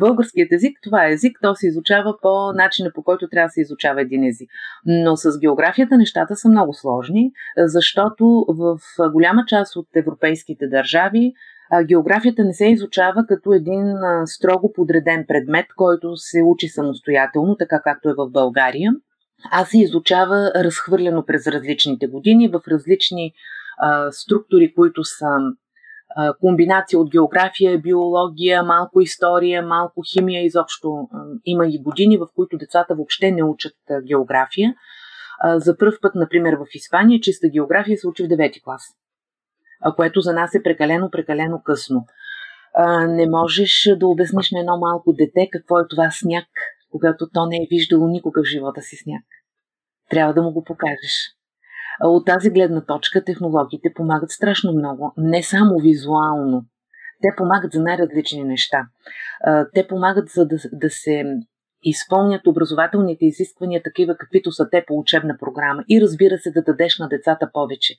Българският 0.00 0.52
език, 0.52 0.78
това 0.82 1.06
е 1.06 1.12
език, 1.12 1.38
то 1.42 1.54
се 1.54 1.66
изучава 1.66 2.14
по 2.22 2.52
начина 2.52 2.90
по 2.94 3.02
който 3.02 3.28
трябва 3.28 3.46
да 3.46 3.50
се 3.50 3.60
изучава 3.60 4.02
един 4.02 4.24
език. 4.24 4.50
Но 4.86 5.16
с 5.16 5.40
географията 5.40 5.98
нещата 5.98 6.36
са 6.36 6.48
много 6.48 6.74
сложни, 6.74 7.30
защото 7.58 8.46
в 8.48 8.78
голяма 9.12 9.44
част 9.46 9.76
от 9.76 9.86
европейските 9.96 10.68
държави 10.68 11.32
географията 11.84 12.44
не 12.44 12.54
се 12.54 12.66
изучава 12.66 13.24
като 13.28 13.52
един 13.52 13.94
строго 14.26 14.72
подреден 14.72 15.24
предмет, 15.28 15.66
който 15.76 16.16
се 16.16 16.42
учи 16.44 16.68
самостоятелно, 16.68 17.56
така 17.56 17.80
както 17.84 18.08
е 18.08 18.14
в 18.14 18.30
България, 18.30 18.92
а 19.50 19.64
се 19.64 19.78
изучава 19.78 20.52
разхвърлено 20.56 21.24
през 21.26 21.46
различните 21.46 22.06
години 22.06 22.48
в 22.48 22.60
различни 22.68 23.32
а, 23.78 24.12
структури, 24.12 24.74
които 24.74 25.04
са 25.04 25.26
а, 26.16 26.34
комбинация 26.40 26.98
от 26.98 27.10
география, 27.10 27.78
биология, 27.78 28.62
малко 28.62 29.00
история, 29.00 29.62
малко 29.62 30.02
химия, 30.12 30.44
изобщо 30.44 31.08
а, 31.12 31.24
има 31.44 31.66
и 31.66 31.82
години, 31.82 32.18
в 32.18 32.26
които 32.34 32.58
децата 32.58 32.94
въобще 32.94 33.30
не 33.30 33.44
учат 33.44 33.76
география. 34.06 34.74
А, 35.40 35.58
за 35.58 35.76
първ 35.78 35.96
път, 36.02 36.14
например, 36.14 36.54
в 36.54 36.66
Испания, 36.74 37.20
чиста 37.20 37.48
география 37.48 37.98
се 37.98 38.08
учи 38.08 38.24
в 38.24 38.28
9 38.28 38.62
клас 38.62 38.82
което 39.96 40.20
за 40.20 40.32
нас 40.32 40.54
е 40.54 40.62
прекалено, 40.62 41.10
прекалено 41.10 41.62
късно. 41.64 42.06
Не 43.08 43.28
можеш 43.28 43.88
да 43.96 44.06
обясниш 44.06 44.50
на 44.50 44.60
едно 44.60 44.78
малко 44.78 45.12
дете 45.12 45.48
какво 45.52 45.78
е 45.78 45.88
това 45.88 46.10
сняг, 46.10 46.46
когато 46.90 47.28
то 47.34 47.46
не 47.46 47.56
е 47.56 47.66
виждало 47.70 48.06
никога 48.08 48.42
в 48.42 48.46
живота 48.46 48.82
си 48.82 48.96
сняг. 48.96 49.24
Трябва 50.10 50.34
да 50.34 50.42
му 50.42 50.52
го 50.52 50.64
покажеш. 50.64 51.32
От 52.04 52.26
тази 52.26 52.50
гледна 52.50 52.84
точка 52.84 53.24
технологиите 53.24 53.92
помагат 53.94 54.30
страшно 54.30 54.72
много, 54.72 55.12
не 55.16 55.42
само 55.42 55.78
визуално. 55.78 56.64
Те 57.22 57.28
помагат 57.36 57.72
за 57.72 57.82
най-различни 57.82 58.44
неща. 58.44 58.86
Те 59.74 59.86
помагат 59.86 60.28
за 60.28 60.46
да, 60.46 60.56
да 60.72 60.90
се 60.90 61.24
изпълнят 61.82 62.46
образователните 62.46 63.24
изисквания 63.24 63.82
такива, 63.82 64.16
каквито 64.16 64.52
са 64.52 64.68
те 64.70 64.84
по 64.86 64.98
учебна 64.98 65.36
програма 65.40 65.84
и 65.88 66.00
разбира 66.00 66.38
се 66.38 66.50
да 66.50 66.62
дадеш 66.62 66.98
на 66.98 67.08
децата 67.08 67.50
повече 67.52 67.94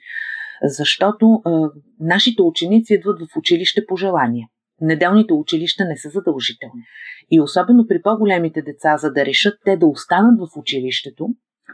защото 0.63 1.41
а, 1.45 1.69
нашите 1.99 2.41
ученици 2.41 2.93
идват 2.93 3.19
в 3.21 3.37
училище 3.37 3.85
по 3.87 3.95
желание. 3.95 4.47
Неделните 4.81 5.33
училища 5.33 5.85
не 5.85 5.97
са 5.97 6.09
задължителни. 6.09 6.81
И 7.31 7.41
особено 7.41 7.87
при 7.87 8.01
по-големите 8.01 8.61
деца, 8.61 8.97
за 8.97 9.11
да 9.11 9.25
решат 9.25 9.59
те 9.65 9.77
да 9.77 9.85
останат 9.85 10.39
в 10.39 10.57
училището, 10.57 11.27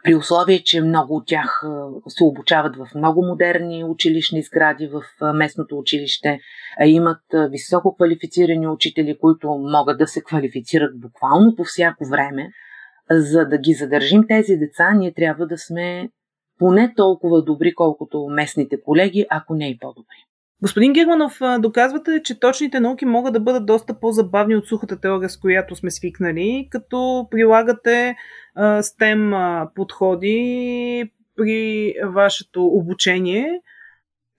при 0.03 0.15
условие, 0.15 0.63
че 0.63 0.81
много 0.81 1.15
от 1.15 1.27
тях 1.27 1.63
се 2.07 2.23
обучават 2.23 2.75
в 2.75 2.87
много 2.95 3.25
модерни 3.25 3.83
училищни 3.83 4.41
сгради 4.41 4.87
в 4.87 5.03
местното 5.33 5.77
училище, 5.77 6.39
имат 6.85 7.21
високо 7.49 7.95
квалифицирани 7.95 8.67
учители, 8.67 9.17
които 9.21 9.47
могат 9.47 9.97
да 9.97 10.07
се 10.07 10.23
квалифицират 10.23 10.99
буквално 10.99 11.55
по 11.55 11.63
всяко 11.63 12.05
време. 12.05 12.49
За 13.11 13.45
да 13.45 13.57
ги 13.57 13.73
задържим 13.73 14.23
тези 14.27 14.57
деца, 14.57 14.93
ние 14.93 15.13
трябва 15.13 15.47
да 15.47 15.57
сме 15.57 16.09
поне 16.63 16.93
толкова 16.95 17.43
добри, 17.43 17.75
колкото 17.75 18.27
местните 18.29 18.81
колеги, 18.81 19.25
ако 19.29 19.55
не 19.55 19.69
и 19.69 19.77
по-добри. 19.77 20.15
Господин 20.61 20.93
Германов, 20.93 21.39
доказвате, 21.59 22.21
че 22.23 22.39
точните 22.39 22.79
науки 22.79 23.05
могат 23.05 23.33
да 23.33 23.39
бъдат 23.39 23.65
доста 23.65 23.99
по-забавни 23.99 24.55
от 24.55 24.67
сухата 24.67 24.99
теория, 24.99 25.29
с 25.29 25.39
която 25.39 25.75
сме 25.75 25.91
свикнали, 25.91 26.67
като 26.71 27.27
прилагате 27.31 28.15
STEM 28.57 29.67
подходи 29.75 31.11
при 31.35 31.93
вашето 32.05 32.65
обучение. 32.65 33.61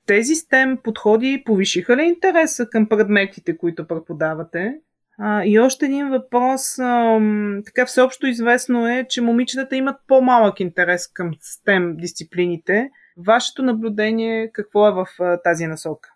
Тези 0.06 0.34
STEM 0.34 0.82
подходи 0.82 1.42
повишиха 1.46 1.96
ли 1.96 2.02
интереса 2.02 2.68
към 2.70 2.88
предметите, 2.88 3.58
които 3.58 3.86
преподавате? 3.86 4.74
А, 5.18 5.44
и 5.44 5.58
още 5.58 5.86
един 5.86 6.08
въпрос. 6.08 6.78
А, 6.78 7.18
така 7.64 7.86
всеобщо 7.86 8.26
известно 8.26 8.88
е, 8.88 9.06
че 9.08 9.20
момичетата 9.20 9.76
имат 9.76 9.96
по-малък 10.08 10.60
интерес 10.60 11.06
към 11.12 11.30
STEM 11.34 11.96
дисциплините. 12.00 12.90
Вашето 13.26 13.62
наблюдение 13.62 14.50
какво 14.52 14.88
е 14.88 14.92
в 14.92 15.06
а, 15.20 15.42
тази 15.42 15.66
насока? 15.66 16.08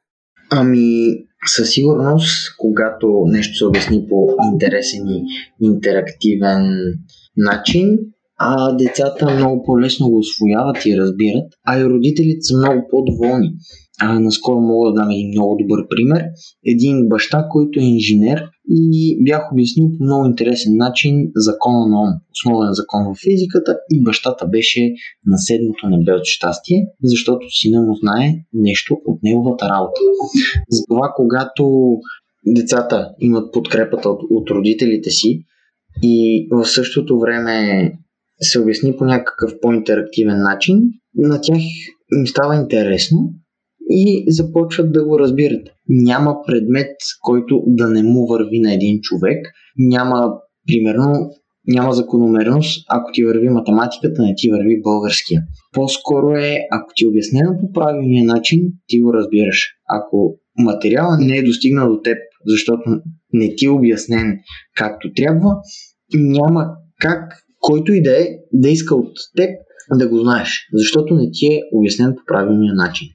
Ами, 0.50 1.14
със 1.46 1.70
сигурност, 1.70 2.56
когато 2.58 3.24
нещо 3.26 3.56
се 3.56 3.64
обясни 3.64 4.06
по 4.08 4.37
интересен 4.52 5.06
и 5.08 5.24
интерактивен 5.62 6.64
начин, 7.37 7.98
а 8.38 8.72
децата 8.72 9.30
много 9.30 9.62
по-лесно 9.64 10.08
го 10.08 10.18
освояват 10.18 10.87
и 10.87 10.96
разбират, 10.96 11.52
а 11.66 11.78
и 11.78 11.84
родителите 11.84 12.40
са 12.40 12.56
много 12.56 12.88
по-доволни. 12.90 13.52
А, 14.00 14.20
наскоро 14.20 14.61
мога 14.61 14.92
да 14.92 14.94
дам 14.94 15.11
един 15.11 15.28
много 15.28 15.56
добър 15.61 15.88
пример. 15.88 16.24
Един 16.66 17.08
баща, 17.08 17.46
който 17.50 17.80
е 17.80 17.82
инженер 17.82 18.44
и 18.70 19.18
бях 19.24 19.52
обяснил 19.52 19.88
по 19.98 20.04
много 20.04 20.26
интересен 20.26 20.76
начин 20.76 21.30
закона 21.37 21.87
на 21.87 22.00
Ом, 22.00 22.08
основен 22.32 22.72
закон 22.72 23.04
в 23.04 23.18
физиката 23.24 23.78
и 23.90 24.02
бащата 24.02 24.46
беше 24.46 24.80
на 25.26 25.38
седмото 25.38 25.88
небе 25.88 26.12
от 26.12 26.24
щастие, 26.24 26.87
защото 27.02 27.46
сина 27.50 27.82
му 27.82 27.94
знае 27.94 28.34
нещо 28.52 28.96
от 29.04 29.22
неговата 29.22 29.68
работа. 29.68 30.00
Затова, 30.70 31.12
когато 31.16 31.96
децата 32.46 33.11
имат 33.20 33.52
подкрепата 33.52 34.08
от, 34.08 34.20
от 34.30 34.50
родителите 34.50 35.11
си 35.11 35.44
и 36.02 36.48
в 36.50 36.64
същото 36.64 37.18
време 37.18 37.92
се 38.40 38.61
обясни 38.61 38.96
по 38.96 39.04
някакъв 39.04 39.52
по-интерактивен 39.62 40.42
начин, 40.42 40.80
на 41.14 41.40
тях 41.40 41.58
им 42.16 42.26
става 42.26 42.56
интересно 42.56 43.18
и 43.90 44.24
започват 44.29 44.92
да 44.92 45.05
го 45.05 45.18
разбират. 45.18 45.68
Няма 45.88 46.37
предмет, 46.46 46.96
който 47.22 47.62
да 47.66 47.88
не 47.88 48.03
му 48.03 48.27
върви 48.27 48.61
на 48.61 48.74
един 48.74 49.01
човек. 49.01 49.46
Няма, 49.79 50.33
примерно, 50.66 51.31
няма 51.66 51.92
закономерност, 51.92 52.87
ако 52.88 53.12
ти 53.12 53.24
върви 53.24 53.48
математиката, 53.48 54.22
не 54.22 54.35
ти 54.37 54.51
върви 54.51 54.83
българския. 54.83 55.42
По-скоро 55.72 56.31
е, 56.31 56.57
ако 56.70 56.90
ти 56.96 57.05
е 57.05 57.09
обяснено 57.09 57.59
по 57.61 57.72
правилния 57.72 58.24
начин, 58.24 58.61
ти 58.87 59.01
го 59.01 59.14
разбираш. 59.14 59.68
Ако 59.88 60.38
материала 60.59 61.18
не 61.20 61.37
е 61.37 61.42
достигнал 61.42 61.88
до 61.88 62.01
теб, 62.01 62.18
защото 62.46 62.83
не 63.33 63.55
ти 63.57 63.66
е 63.66 63.70
обяснен 63.70 64.38
както 64.77 65.12
трябва, 65.12 65.55
няма 66.14 66.66
как 67.01 67.33
който 67.61 67.92
и 67.92 68.03
да 68.03 68.22
е 68.22 68.27
да 68.53 68.68
иска 68.68 68.94
от 68.94 69.12
теб 69.37 69.51
да 69.94 70.09
го 70.09 70.18
знаеш, 70.18 70.68
защото 70.72 71.14
не 71.14 71.31
ти 71.33 71.46
е 71.46 71.61
обяснен 71.72 72.14
по 72.16 72.22
правилния 72.27 72.74
начин. 72.74 73.09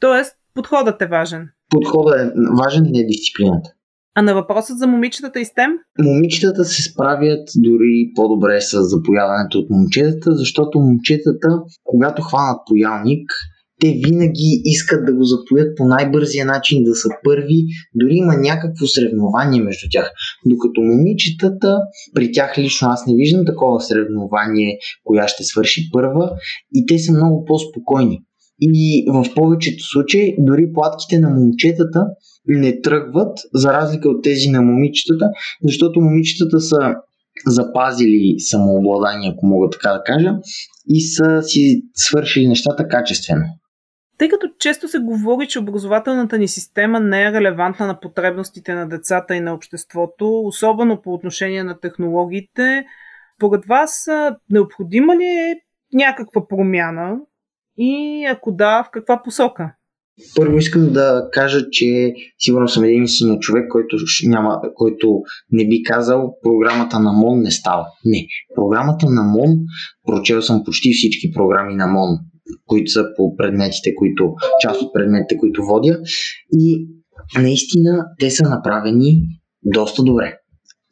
Тоест, 0.00 0.32
подходът 0.54 1.02
е 1.02 1.06
важен. 1.06 1.48
Подходът 1.70 2.20
е 2.20 2.32
важен, 2.62 2.82
не 2.90 2.98
е 2.98 3.06
дисциплината. 3.06 3.70
А 4.14 4.22
на 4.22 4.34
въпросът 4.34 4.78
за 4.78 4.86
момичетата 4.86 5.40
и 5.40 5.44
стем? 5.44 5.70
Момичетата 5.98 6.64
се 6.64 6.82
справят 6.82 7.48
дори 7.56 8.12
по-добре 8.16 8.60
с 8.60 8.82
запояването 8.82 9.58
от 9.58 9.70
момчетата, 9.70 10.34
защото 10.34 10.80
момчетата, 10.80 11.48
когато 11.84 12.22
хванат 12.22 12.60
поялник, 12.66 13.30
те 13.80 14.00
винаги 14.04 14.62
искат 14.64 15.06
да 15.06 15.12
го 15.12 15.24
запоят 15.24 15.76
по 15.76 15.84
най-бързия 15.84 16.46
начин, 16.46 16.84
да 16.84 16.94
са 16.94 17.08
първи, 17.24 17.64
дори 17.94 18.14
има 18.14 18.36
някакво 18.36 18.86
съревнование 18.86 19.62
между 19.62 19.86
тях. 19.90 20.10
Докато 20.46 20.80
момичетата, 20.80 21.78
при 22.14 22.32
тях 22.32 22.58
лично 22.58 22.88
аз 22.88 23.06
не 23.06 23.14
виждам 23.14 23.46
такова 23.46 23.80
съревнование, 23.80 24.78
коя 25.04 25.28
ще 25.28 25.44
свърши 25.44 25.90
първа 25.92 26.30
и 26.74 26.86
те 26.86 26.98
са 26.98 27.12
много 27.12 27.44
по-спокойни. 27.44 28.20
И 28.60 29.06
в 29.12 29.34
повечето 29.34 29.84
случаи 29.84 30.36
дори 30.38 30.72
платките 30.72 31.18
на 31.18 31.30
момчетата 31.30 32.06
не 32.46 32.80
тръгват, 32.80 33.38
за 33.54 33.72
разлика 33.72 34.08
от 34.08 34.24
тези 34.24 34.48
на 34.48 34.62
момичетата, 34.62 35.30
защото 35.62 36.00
момичетата 36.00 36.60
са 36.60 36.94
запазили 37.46 38.34
самообладание, 38.38 39.32
ако 39.34 39.46
мога 39.46 39.70
така 39.70 39.88
да 39.88 40.02
кажа, 40.02 40.34
и 40.88 41.00
са 41.00 41.42
си 41.42 41.82
свършили 41.94 42.48
нещата 42.48 42.88
качествено. 42.88 43.44
Тъй 44.18 44.28
като 44.28 44.46
често 44.58 44.88
се 44.88 44.98
говори, 44.98 45.48
че 45.48 45.58
образователната 45.58 46.38
ни 46.38 46.48
система 46.48 47.00
не 47.00 47.24
е 47.24 47.32
релевантна 47.32 47.86
на 47.86 48.00
потребностите 48.00 48.74
на 48.74 48.88
децата 48.88 49.36
и 49.36 49.40
на 49.40 49.54
обществото, 49.54 50.40
особено 50.44 51.02
по 51.02 51.14
отношение 51.14 51.64
на 51.64 51.80
технологиите, 51.80 52.84
според 53.38 53.64
вас 53.64 54.08
необходима 54.50 55.16
ли 55.16 55.24
е 55.24 55.56
някаква 55.94 56.48
промяна 56.48 57.16
и 57.78 58.24
ако 58.24 58.52
да, 58.52 58.84
в 58.84 58.90
каква 58.90 59.22
посока? 59.22 59.72
Първо 60.36 60.58
искам 60.58 60.92
да 60.92 61.28
кажа, 61.32 61.70
че 61.70 62.14
сигурно 62.38 62.68
съм 62.68 62.84
един 62.84 62.96
единствения 62.96 63.38
човек, 63.38 63.68
който, 63.68 63.96
няма, 64.24 64.60
който 64.74 65.22
не 65.50 65.68
би 65.68 65.82
казал 65.82 66.34
програмата 66.42 67.00
на 67.00 67.12
МОН 67.12 67.42
не 67.42 67.50
става. 67.50 67.86
Не. 68.04 68.26
Програмата 68.54 69.06
на 69.10 69.22
МОН, 69.22 69.58
прочел 70.06 70.42
съм 70.42 70.62
почти 70.64 70.92
всички 70.92 71.32
програми 71.32 71.74
на 71.74 71.86
МОН, 71.86 72.18
които 72.66 72.90
са 72.90 73.06
по 73.16 73.36
предметите, 73.36 73.94
които, 73.94 74.34
част 74.60 74.82
от 74.82 74.94
предметите, 74.94 75.36
които 75.36 75.64
водя. 75.64 75.98
И 76.52 76.88
наистина 77.38 78.04
те 78.18 78.30
са 78.30 78.48
направени 78.48 79.22
доста 79.64 80.02
добре. 80.02 80.38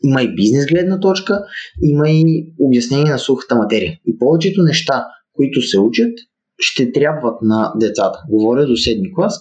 Има 0.05 0.23
и 0.23 0.35
бизнес 0.35 0.67
гледна 0.67 1.01
точка, 1.01 1.45
има 1.83 2.11
и 2.11 2.53
обяснение 2.59 3.13
на 3.13 3.19
сухата 3.19 3.57
материя. 3.57 3.99
И 4.07 4.19
повечето 4.19 4.63
неща, 4.63 5.05
които 5.33 5.63
се 5.63 5.81
учат, 5.81 6.13
ще 6.59 6.93
трябват 6.93 7.43
на 7.43 7.73
децата. 7.77 8.19
Говоря 8.31 8.67
до 8.67 8.77
седми 8.77 9.15
клас. 9.15 9.41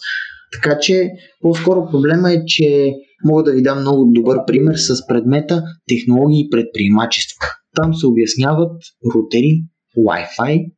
Така 0.54 0.80
че 0.80 1.10
по-скоро 1.42 1.88
проблема 1.92 2.32
е, 2.32 2.46
че 2.46 2.94
мога 3.26 3.44
да 3.44 3.52
ви 3.52 3.62
дам 3.62 3.82
много 3.82 4.06
добър 4.06 4.38
пример 4.48 4.76
с 4.76 5.08
предмета 5.08 5.64
технологии 5.88 6.40
и 6.40 6.50
предприемачество. 6.50 7.38
Там 7.76 7.94
се 7.94 8.08
обясняват 8.08 8.72
рутери, 9.16 9.64
Wi-Fi 9.98 10.72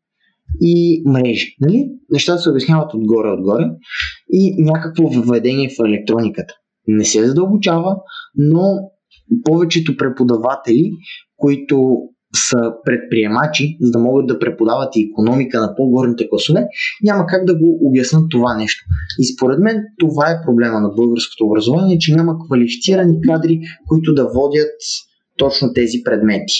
и 0.61 1.03
мрежи. 1.05 1.55
Нали? 1.61 1.89
Нещата 2.09 2.41
се 2.41 2.49
обясняват 2.49 2.93
отгоре-отгоре 2.93 3.65
и 4.33 4.63
някакво 4.63 5.07
въведение 5.07 5.69
в 5.69 5.85
електрониката. 5.85 6.53
Не 6.87 7.05
се 7.05 7.25
задълбочава, 7.25 7.95
но 8.35 8.63
повечето 9.45 9.97
преподаватели, 9.97 10.91
които 11.37 11.97
са 12.35 12.57
предприемачи, 12.85 13.77
за 13.81 13.91
да 13.91 13.99
могат 13.99 14.27
да 14.27 14.39
преподават 14.39 14.95
и 14.95 15.09
економика 15.11 15.61
на 15.61 15.75
по-горните 15.75 16.29
класове, 16.29 16.65
няма 17.03 17.25
как 17.25 17.45
да 17.45 17.55
го 17.55 17.79
обяснат 17.81 18.29
това 18.29 18.57
нещо. 18.57 18.85
И 19.19 19.25
според 19.25 19.59
мен 19.59 19.83
това 19.99 20.29
е 20.29 20.41
проблема 20.45 20.79
на 20.79 20.89
българското 20.89 21.45
образование, 21.45 21.97
че 21.97 22.15
няма 22.15 22.35
квалифицирани 22.45 23.21
кадри, 23.21 23.59
които 23.87 24.13
да 24.13 24.27
водят 24.27 24.75
точно 25.37 25.73
тези 25.73 26.03
предмети. 26.03 26.53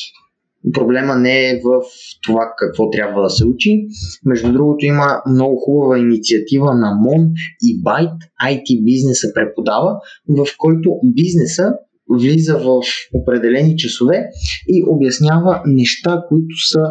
Проблема 0.73 1.15
не 1.15 1.49
е 1.49 1.62
в 1.63 1.82
това 2.23 2.53
какво 2.58 2.89
трябва 2.89 3.21
да 3.21 3.30
се 3.30 3.45
учи. 3.45 3.88
Между 4.25 4.53
другото 4.53 4.86
има 4.86 5.21
много 5.30 5.56
хубава 5.56 5.97
инициатива 5.97 6.75
на 6.75 6.95
МОН 6.95 7.32
и 7.63 7.82
Байт, 7.82 8.13
IT 8.43 8.84
бизнеса 8.84 9.27
преподава, 9.36 9.99
в 10.30 10.45
който 10.58 10.99
бизнеса 11.03 11.73
влиза 12.10 12.58
в 12.58 12.82
определени 13.13 13.78
часове 13.78 14.30
и 14.67 14.84
обяснява 14.88 15.62
неща, 15.65 16.24
които 16.30 16.56
са 16.67 16.82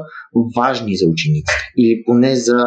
важни 0.56 0.96
за 0.96 1.08
учениците 1.08 1.52
или 1.76 2.02
поне 2.06 2.36
за 2.36 2.64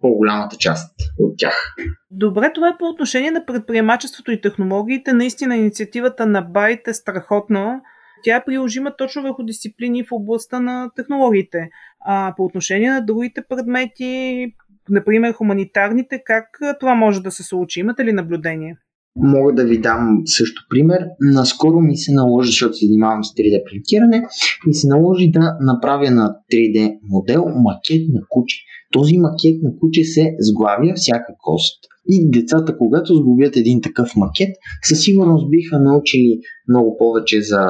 по-голямата 0.00 0.56
част 0.56 0.94
от 1.18 1.34
тях. 1.38 1.74
Добре, 2.10 2.50
това 2.54 2.68
е 2.68 2.78
по 2.78 2.84
отношение 2.84 3.30
на 3.30 3.46
предприемачеството 3.46 4.32
и 4.32 4.40
технологиите. 4.40 5.12
Наистина 5.12 5.56
инициативата 5.56 6.26
на 6.26 6.42
Байт 6.42 6.88
е 6.88 6.94
страхотна. 6.94 7.80
Тя 8.24 8.36
е 8.36 8.44
приложима 8.44 8.96
точно 8.96 9.22
върху 9.22 9.42
дисциплини 9.42 10.04
в 10.04 10.12
областта 10.12 10.60
на 10.60 10.90
технологиите. 10.96 11.68
А 12.06 12.34
по 12.36 12.44
отношение 12.44 12.90
на 12.90 13.04
другите 13.04 13.42
предмети, 13.48 14.46
например 14.90 15.32
хуманитарните, 15.32 16.22
как 16.24 16.46
това 16.80 16.94
може 16.94 17.22
да 17.22 17.30
се 17.30 17.42
случи? 17.42 17.80
Имате 17.80 18.04
ли 18.04 18.12
наблюдение? 18.12 18.76
Мога 19.16 19.54
да 19.54 19.64
ви 19.64 19.80
дам 19.80 20.22
също 20.24 20.62
пример. 20.70 21.04
Наскоро 21.20 21.80
ми 21.80 21.96
се 21.96 22.12
наложи, 22.12 22.50
защото 22.50 22.74
се 22.74 22.86
занимавам 22.86 23.24
с 23.24 23.28
3D 23.28 23.64
принтиране, 23.70 24.26
ми 24.66 24.74
се 24.74 24.88
наложи 24.88 25.30
да 25.30 25.56
направя 25.60 26.10
на 26.10 26.36
3D 26.52 26.98
модел 27.10 27.44
макет 27.44 28.08
на 28.08 28.20
куче. 28.28 28.56
Този 28.92 29.18
макет 29.18 29.62
на 29.62 29.70
куче 29.80 30.04
се 30.04 30.36
сглавя 30.40 30.92
всяка 30.96 31.34
кост. 31.38 31.78
И 32.08 32.30
децата, 32.30 32.78
когато 32.78 33.14
сглобят 33.14 33.56
един 33.56 33.80
такъв 33.80 34.16
макет, 34.16 34.48
със 34.82 35.00
сигурност 35.00 35.50
биха 35.50 35.80
научили 35.80 36.38
много 36.68 36.96
повече 36.98 37.42
за 37.42 37.68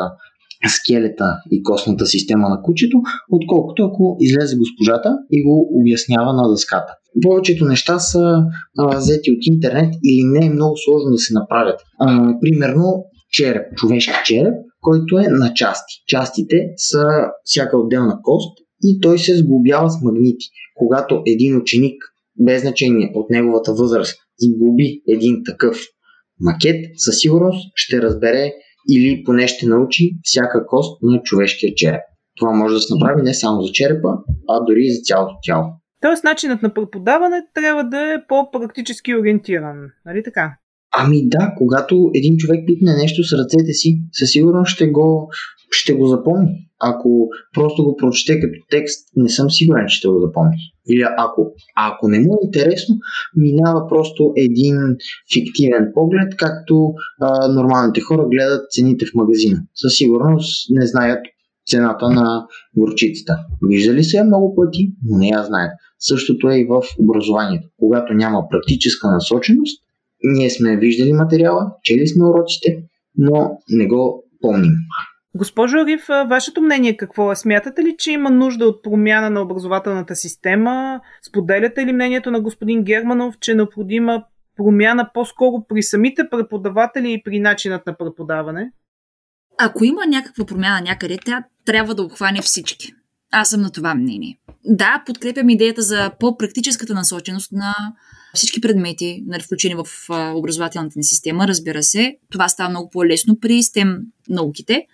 скелета 0.68 1.36
и 1.50 1.62
костната 1.62 2.06
система 2.06 2.48
на 2.48 2.62
кучето, 2.62 3.02
отколкото 3.30 3.84
ако 3.84 4.16
излезе 4.20 4.56
госпожата 4.56 5.18
и 5.30 5.42
го 5.42 5.68
обяснява 5.80 6.32
на 6.32 6.48
дъската. 6.48 6.94
Повечето 7.22 7.64
неща 7.64 7.98
са 7.98 8.36
взети 8.96 9.30
от 9.30 9.46
интернет 9.46 9.94
или 10.04 10.24
не 10.24 10.46
е 10.46 10.50
много 10.50 10.74
сложно 10.84 11.10
да 11.10 11.18
се 11.18 11.34
направят. 11.34 11.80
А, 12.00 12.34
примерно 12.40 13.04
череп, 13.30 13.74
човешки 13.76 14.14
череп, 14.24 14.54
който 14.80 15.18
е 15.18 15.28
на 15.28 15.54
части. 15.54 15.94
Частите 16.06 16.56
са 16.76 17.06
всяка 17.44 17.78
отделна 17.78 18.18
кост 18.22 18.58
и 18.82 19.00
той 19.00 19.18
се 19.18 19.36
сглобява 19.36 19.90
с 19.90 20.02
магнити. 20.02 20.46
Когато 20.74 21.22
един 21.26 21.56
ученик, 21.56 22.02
без 22.40 22.62
значение 22.62 23.12
от 23.14 23.30
неговата 23.30 23.72
възраст, 23.74 24.18
сглоби 24.40 25.02
един 25.08 25.42
такъв 25.44 25.76
макет, 26.40 26.76
със 26.96 27.18
сигурност 27.18 27.72
ще 27.74 28.02
разбере 28.02 28.52
или 28.90 29.24
поне 29.24 29.48
ще 29.48 29.66
научи 29.66 30.16
всяка 30.22 30.66
кост 30.66 31.02
на 31.02 31.22
човешкия 31.22 31.74
череп. 31.74 32.00
Това 32.36 32.52
може 32.52 32.74
да 32.74 32.80
се 32.80 32.94
направи 32.94 33.22
не 33.22 33.34
само 33.34 33.62
за 33.62 33.72
черепа, 33.72 34.08
а 34.48 34.60
дори 34.64 34.80
и 34.80 34.92
за 34.94 35.00
цялото 35.04 35.34
тяло. 35.42 35.64
Тоест 36.00 36.24
начинът 36.24 36.62
на 36.62 36.74
преподаване 36.74 37.42
трябва 37.54 37.84
да 37.84 38.12
е 38.12 38.26
по-практически 38.28 39.16
ориентиран, 39.16 39.76
нали 40.06 40.22
така? 40.22 40.56
Ами 40.96 41.28
да, 41.28 41.54
когато 41.58 42.10
един 42.14 42.36
човек 42.36 42.60
пипне 42.66 42.96
нещо 42.96 43.24
с 43.24 43.32
ръцете 43.32 43.72
си, 43.72 44.02
със 44.12 44.30
сигурност 44.30 44.70
ще 44.70 44.86
го, 44.86 45.30
ще 45.74 45.92
го 45.92 46.06
запомни. 46.06 46.68
Ако 46.80 47.28
просто 47.54 47.84
го 47.84 47.96
прочете 47.96 48.40
като 48.40 48.58
текст, 48.70 49.08
не 49.16 49.28
съм 49.28 49.50
сигурен, 49.50 49.86
че 49.88 49.96
ще 49.96 50.08
го 50.08 50.20
запомни. 50.20 50.56
Или 50.88 51.04
ако, 51.18 51.52
ако 51.76 52.08
не 52.08 52.20
му 52.20 52.34
е 52.34 52.46
интересно, 52.46 52.94
минава 53.36 53.88
просто 53.88 54.32
един 54.36 54.76
фиктивен 55.34 55.90
поглед, 55.94 56.36
както 56.36 56.92
а, 57.20 57.48
нормалните 57.48 58.00
хора 58.00 58.26
гледат 58.30 58.70
цените 58.70 59.06
в 59.06 59.14
магазина. 59.14 59.58
Със 59.74 59.96
сигурност 59.96 60.66
не 60.70 60.86
знаят 60.86 61.20
цената 61.66 62.10
на 62.10 62.46
горчицата. 62.76 63.38
Виждали 63.68 64.04
се 64.04 64.16
я 64.16 64.24
много 64.24 64.54
пъти, 64.54 64.92
но 65.04 65.18
не 65.18 65.28
я 65.28 65.42
знаят. 65.42 65.72
Същото 65.98 66.50
е 66.50 66.56
и 66.56 66.64
в 66.64 66.82
образованието. 66.98 67.68
Когато 67.78 68.14
няма 68.14 68.48
практическа 68.50 69.10
насоченост, 69.10 69.82
ние 70.24 70.50
сме 70.50 70.76
виждали 70.76 71.12
материала, 71.12 71.72
чели 71.82 72.08
сме 72.08 72.24
уроците, 72.24 72.82
но 73.16 73.50
не 73.70 73.86
го 73.86 74.24
помним. 74.40 74.72
Госпожо 75.34 75.78
Ариф, 75.78 76.06
вашето 76.08 76.62
мнение 76.62 76.96
какво 76.96 77.32
е? 77.32 77.36
Смятате 77.36 77.82
ли, 77.82 77.96
че 77.98 78.12
има 78.12 78.30
нужда 78.30 78.66
от 78.66 78.82
промяна 78.82 79.30
на 79.30 79.40
образователната 79.40 80.16
система? 80.16 81.00
Споделяте 81.22 81.86
ли 81.86 81.92
мнението 81.92 82.30
на 82.30 82.40
господин 82.40 82.84
Германов, 82.84 83.38
че 83.40 83.52
е 83.52 83.54
необходима 83.54 84.24
промяна 84.56 85.10
по-скоро 85.14 85.64
при 85.68 85.82
самите 85.82 86.22
преподаватели 86.30 87.12
и 87.12 87.22
при 87.22 87.40
начинът 87.40 87.86
на 87.86 87.96
преподаване? 87.96 88.72
Ако 89.58 89.84
има 89.84 90.06
някаква 90.08 90.44
промяна 90.44 90.80
някъде, 90.80 91.18
тя 91.24 91.44
трябва 91.64 91.94
да 91.94 92.02
обхване 92.02 92.42
всички. 92.42 92.92
Аз 93.30 93.48
съм 93.48 93.60
на 93.60 93.70
това 93.70 93.94
мнение. 93.94 94.38
Да, 94.64 95.02
подкрепям 95.06 95.48
идеята 95.48 95.82
за 95.82 96.12
по-практическата 96.20 96.94
насоченост 96.94 97.52
на 97.52 97.74
всички 98.34 98.60
предмети, 98.60 99.24
нали, 99.26 99.42
включени 99.42 99.74
в 99.74 99.86
образователната 100.34 100.94
ни 100.96 101.04
система, 101.04 101.48
разбира 101.48 101.82
се. 101.82 102.16
Това 102.30 102.48
става 102.48 102.70
много 102.70 102.90
по-лесно 102.90 103.40
при 103.40 103.52
STEM 103.52 104.00
науките. 104.28 104.86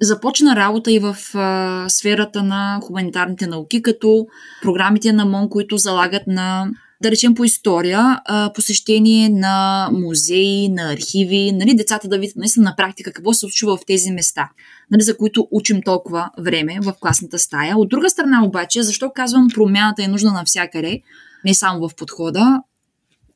Започна 0.00 0.56
работа 0.56 0.92
и 0.92 0.98
в 0.98 1.16
а, 1.34 1.84
сферата 1.88 2.42
на 2.42 2.80
хуманитарните 2.82 3.46
науки, 3.46 3.82
като 3.82 4.26
програмите 4.62 5.12
на 5.12 5.24
МОН, 5.24 5.48
които 5.50 5.78
залагат 5.78 6.26
на 6.26 6.70
да 7.02 7.10
речем 7.10 7.34
по 7.34 7.44
история, 7.44 8.20
посещение 8.54 9.28
на 9.28 9.88
музеи, 9.92 10.68
на 10.68 10.92
архиви, 10.92 11.52
нали, 11.52 11.74
децата 11.74 12.08
да 12.08 12.18
видят 12.18 12.36
наистина 12.36 12.64
на 12.64 12.76
практика 12.76 13.12
какво 13.12 13.32
се 13.32 13.40
случва 13.40 13.76
в 13.76 13.80
тези 13.86 14.10
места, 14.10 14.50
нали, 14.90 15.02
за 15.02 15.16
които 15.16 15.48
учим 15.50 15.82
толкова 15.82 16.30
време 16.38 16.78
в 16.82 16.94
класната 17.00 17.38
стая. 17.38 17.78
От 17.78 17.88
друга 17.88 18.10
страна 18.10 18.44
обаче, 18.44 18.82
защо 18.82 19.10
казвам 19.14 19.48
промяната 19.54 20.04
е 20.04 20.08
нужна 20.08 20.32
навсякъде, 20.32 21.00
не 21.44 21.54
само 21.54 21.88
в 21.88 21.94
подхода, 21.94 22.62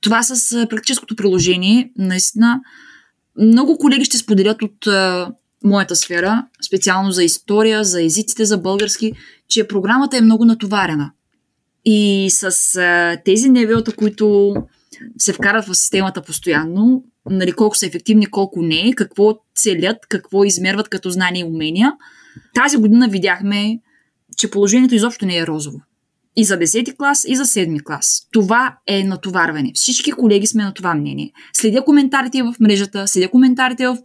това 0.01 0.23
с 0.23 0.67
практическото 0.71 1.17
приложение, 1.17 1.93
наистина, 1.99 2.61
много 3.41 3.79
колеги 3.79 4.05
ще 4.05 4.19
споделят 4.19 4.63
от 4.63 4.87
а, 4.87 5.33
моята 5.65 5.97
сфера, 5.97 6.47
специално 6.67 7.11
за 7.11 7.25
история, 7.25 7.85
за 7.85 8.03
езиците, 8.03 8.45
за 8.45 8.59
български, 8.59 9.13
че 9.49 9.69
програмата 9.69 10.17
е 10.17 10.21
много 10.21 10.45
натоварена. 10.45 11.13
И 11.85 12.29
с 12.31 12.77
а, 12.77 13.17
тези 13.25 13.51
невелта, 13.51 13.97
които 13.97 14.55
се 15.19 15.33
вкарат 15.33 15.67
в 15.67 15.75
системата 15.75 16.23
постоянно, 16.23 17.05
нали, 17.31 17.53
колко 17.53 17.77
са 17.77 17.87
ефективни, 17.87 18.27
колко 18.27 18.63
не, 18.63 18.93
какво 18.97 19.39
целят, 19.55 19.97
какво 20.09 20.45
измерват 20.45 20.89
като 20.89 21.11
знания 21.11 21.41
и 21.41 21.49
умения, 21.49 21.93
тази 22.55 22.77
година 22.77 23.09
видяхме, 23.09 23.79
че 24.37 24.51
положението 24.51 24.95
изобщо 24.95 25.27
не 25.27 25.37
е 25.37 25.47
розово. 25.47 25.81
И 26.41 26.45
за 26.45 26.59
10 26.59 26.97
клас, 26.97 27.25
и 27.29 27.37
за 27.37 27.45
7 27.45 27.85
клас. 27.85 28.29
Това 28.33 28.77
е 28.87 29.05
натоварване. 29.05 29.73
Всички 29.75 30.13
колеги 30.13 30.47
сме 30.47 30.63
на 30.63 30.75
това 30.75 30.95
мнение. 30.95 31.33
Следя 31.53 31.85
коментарите 31.85 32.43
в 32.43 32.55
мрежата, 32.61 33.09
следя 33.09 33.29
коментарите 33.29 33.87
в 33.89 33.99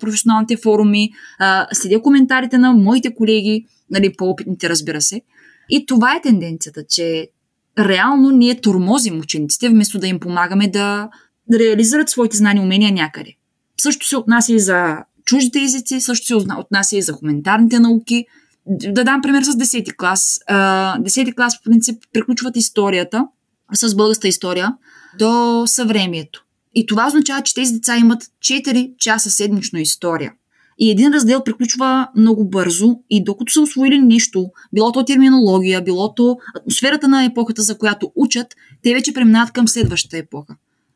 професионалните 0.00 0.56
форуми, 0.56 1.10
следя 1.72 2.02
коментарите 2.02 2.58
на 2.58 2.72
моите 2.72 3.14
колеги, 3.14 3.66
нали, 3.90 4.12
по-опитните, 4.16 4.68
разбира 4.68 5.00
се. 5.00 5.20
И 5.70 5.86
това 5.86 6.16
е 6.16 6.22
тенденцията, 6.22 6.84
че 6.88 7.28
реално 7.78 8.30
ние 8.30 8.60
тормозим 8.60 9.20
учениците, 9.20 9.68
вместо 9.68 9.98
да 9.98 10.06
им 10.06 10.20
помагаме 10.20 10.68
да 10.68 11.08
реализират 11.52 12.08
своите 12.08 12.36
знания 12.36 12.62
и 12.62 12.64
умения 12.64 12.92
някъде. 12.92 13.32
Също 13.80 14.06
се 14.06 14.16
отнася 14.16 14.52
и 14.52 14.58
за 14.58 14.96
чуждите 15.24 15.60
езици, 15.60 16.00
също 16.00 16.26
се 16.26 16.34
отнася 16.34 16.96
и 16.96 17.02
за 17.02 17.12
хуманитарните 17.12 17.78
науки. 17.78 18.26
Да 18.66 19.04
дам 19.04 19.22
пример 19.22 19.42
с 19.42 19.52
10-ти 19.52 19.96
клас. 19.96 20.40
10-ти 20.48 21.32
клас, 21.34 21.62
по 21.62 21.70
принцип, 21.70 22.02
приключват 22.12 22.56
историята 22.56 23.26
с 23.74 23.94
българска 23.94 24.28
история 24.28 24.74
до 25.18 25.62
съвремието. 25.66 26.44
И 26.74 26.86
това 26.86 27.06
означава, 27.06 27.42
че 27.42 27.54
тези 27.54 27.72
деца 27.72 27.96
имат 27.96 28.22
4 28.22 28.96
часа 28.98 29.30
седмично 29.30 29.78
история. 29.78 30.32
И 30.78 30.90
един 30.90 31.12
раздел 31.12 31.44
приключва 31.44 32.08
много 32.16 32.48
бързо 32.48 32.98
и 33.10 33.24
докато 33.24 33.52
са 33.52 33.60
освоили 33.60 33.98
нещо, 33.98 34.50
било 34.72 34.92
то 34.92 35.04
терминология, 35.04 35.82
било 35.82 36.14
то 36.14 36.36
атмосферата 36.56 37.08
на 37.08 37.24
епохата, 37.24 37.62
за 37.62 37.78
която 37.78 38.12
учат, 38.16 38.46
те 38.82 38.94
вече 38.94 39.12
преминават 39.12 39.52
към 39.52 39.68
следващата 39.68 40.18
епоха. 40.18 40.54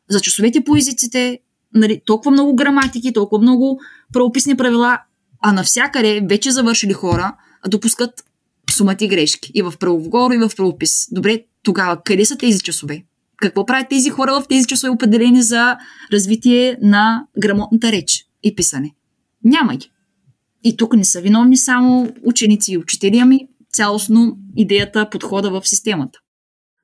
За 0.09 0.19
часовете 0.19 0.63
по 0.63 0.75
езиците, 0.75 1.39
нали, 1.73 2.01
толкова 2.05 2.31
много 2.31 2.55
граматики, 2.55 3.13
толкова 3.13 3.41
много 3.41 3.79
правописни 4.13 4.57
правила, 4.57 4.99
а 5.41 5.53
навсякъде 5.53 6.21
вече 6.29 6.51
завършили 6.51 6.93
хора 6.93 7.35
допускат 7.67 8.23
сумати 8.71 9.07
грешки. 9.07 9.51
И 9.53 9.61
в 9.61 9.73
правоговор, 9.79 10.31
и 10.31 10.37
в 10.37 10.49
правопис. 10.57 11.07
Добре, 11.11 11.43
тогава 11.63 12.01
къде 12.03 12.25
са 12.25 12.37
тези 12.37 12.59
часове? 12.59 13.03
Какво 13.37 13.65
правят 13.65 13.89
тези 13.89 14.09
хора 14.09 14.41
в 14.41 14.47
тези 14.47 14.67
часове 14.67 14.91
определени 14.91 15.41
за 15.41 15.77
развитие 16.13 16.77
на 16.81 17.25
грамотната 17.41 17.91
реч 17.91 18.25
и 18.43 18.55
писане? 18.55 18.95
Няма 19.43 19.75
ги. 19.75 19.91
И 20.63 20.77
тук 20.77 20.93
не 20.93 21.05
са 21.05 21.21
виновни 21.21 21.57
само 21.57 22.13
ученици 22.23 22.73
и 22.73 22.77
учители, 22.77 23.17
ами 23.17 23.47
цялостно 23.73 24.37
идеята, 24.55 25.09
подхода 25.09 25.51
в 25.51 25.67
системата. 25.67 26.19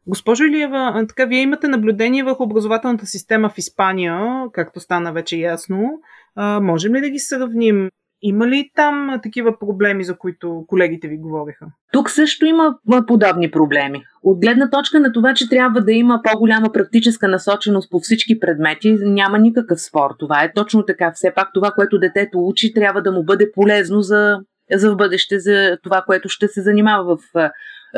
Госпожо 0.08 0.44
Илиева, 0.44 1.06
така 1.10 1.26
вие 1.26 1.42
имате 1.42 1.68
наблюдение 1.68 2.24
върху 2.24 2.44
образователната 2.44 3.06
система 3.06 3.50
в 3.50 3.58
Испания, 3.58 4.46
както 4.54 4.80
стана 4.80 5.14
вече 5.14 5.38
ясно. 5.38 5.90
А, 6.36 6.60
можем 6.60 6.96
ли 6.96 7.02
да 7.02 7.10
ги 7.10 7.20
сравним? 7.20 7.90
Има 8.22 8.48
ли 8.48 8.72
там 8.76 9.20
такива 9.24 9.60
проблеми, 9.60 10.04
за 10.04 10.18
които 10.18 10.66
колегите 10.68 11.08
ви 11.08 11.18
говориха? 11.18 11.66
Тук 11.92 12.10
също 12.10 12.46
има 12.46 12.76
подобни 13.08 13.52
проблеми. 13.52 14.04
От 14.24 14.40
гледна 14.42 14.70
точка 14.70 15.00
на 15.00 15.14
това, 15.14 15.34
че 15.34 15.50
трябва 15.50 15.82
да 15.82 15.92
има 15.92 16.22
по-голяма 16.24 16.72
практическа 16.72 17.28
насоченост 17.28 17.92
по 17.92 18.00
всички 18.00 18.40
предмети, 18.40 18.98
няма 19.02 19.40
никакъв 19.40 19.82
спор. 19.82 20.10
Това 20.20 20.44
е 20.44 20.54
точно 20.54 20.86
така. 20.86 21.12
Все 21.16 21.34
пак 21.36 21.50
това, 21.54 21.72
което 21.72 22.00
детето 22.00 22.40
учи, 22.40 22.74
трябва 22.74 23.02
да 23.02 23.12
му 23.12 23.24
бъде 23.24 23.52
полезно 23.52 24.02
за, 24.02 24.40
за 24.74 24.92
в 24.92 24.96
бъдеще, 24.96 25.40
за 25.40 25.78
това, 25.84 26.04
което 26.06 26.30
ще 26.30 26.48
се 26.48 26.62
занимава 26.62 27.18
в 27.18 27.52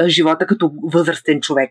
живота 0.07 0.45
като 0.45 0.71
възрастен 0.83 1.41
човек. 1.41 1.69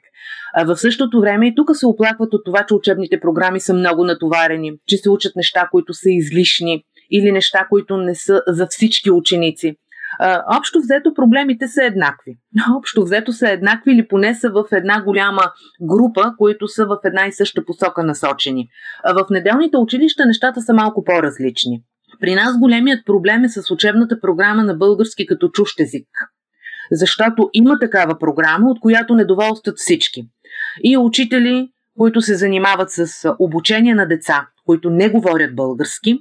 В 0.66 0.76
същото 0.76 1.20
време 1.20 1.46
и 1.46 1.54
тук 1.54 1.70
се 1.72 1.86
оплакват 1.86 2.34
от 2.34 2.44
това, 2.44 2.64
че 2.68 2.74
учебните 2.74 3.20
програми 3.20 3.60
са 3.60 3.74
много 3.74 4.04
натоварени, 4.04 4.72
че 4.86 4.96
се 4.96 5.10
учат 5.10 5.36
неща, 5.36 5.68
които 5.72 5.94
са 5.94 6.10
излишни 6.10 6.84
или 7.10 7.32
неща, 7.32 7.66
които 7.70 7.96
не 7.96 8.14
са 8.14 8.42
за 8.46 8.66
всички 8.66 9.10
ученици. 9.10 9.76
Общо 10.58 10.80
взето 10.80 11.14
проблемите 11.14 11.68
са 11.68 11.84
еднакви. 11.84 12.36
Общо 12.78 13.02
взето 13.02 13.32
са 13.32 13.48
еднакви 13.48 13.92
или 13.92 14.08
поне 14.08 14.34
са 14.34 14.50
в 14.50 14.64
една 14.72 15.02
голяма 15.02 15.42
група, 15.82 16.34
които 16.38 16.68
са 16.68 16.86
в 16.86 16.98
една 17.04 17.26
и 17.26 17.32
съща 17.32 17.64
посока 17.64 18.04
насочени. 18.04 18.68
В 19.04 19.26
неделните 19.30 19.76
училища 19.76 20.26
нещата 20.26 20.62
са 20.62 20.74
малко 20.74 21.04
по-различни. 21.04 21.82
При 22.20 22.34
нас 22.34 22.58
големият 22.58 23.06
проблем 23.06 23.44
е 23.44 23.48
с 23.48 23.70
учебната 23.70 24.20
програма 24.20 24.64
на 24.64 24.74
български 24.74 25.26
като 25.26 25.48
чужд 25.48 25.80
език. 25.80 26.08
Защото 26.92 27.50
има 27.52 27.78
такава 27.78 28.18
програма, 28.18 28.70
от 28.70 28.80
която 28.80 29.14
недоволстват 29.14 29.78
всички. 29.78 30.28
И 30.84 30.96
учители, 30.96 31.68
които 31.98 32.20
се 32.20 32.34
занимават 32.34 32.90
с 32.90 33.34
обучение 33.38 33.94
на 33.94 34.06
деца, 34.06 34.46
които 34.66 34.90
не 34.90 35.08
говорят 35.08 35.56
български, 35.56 36.18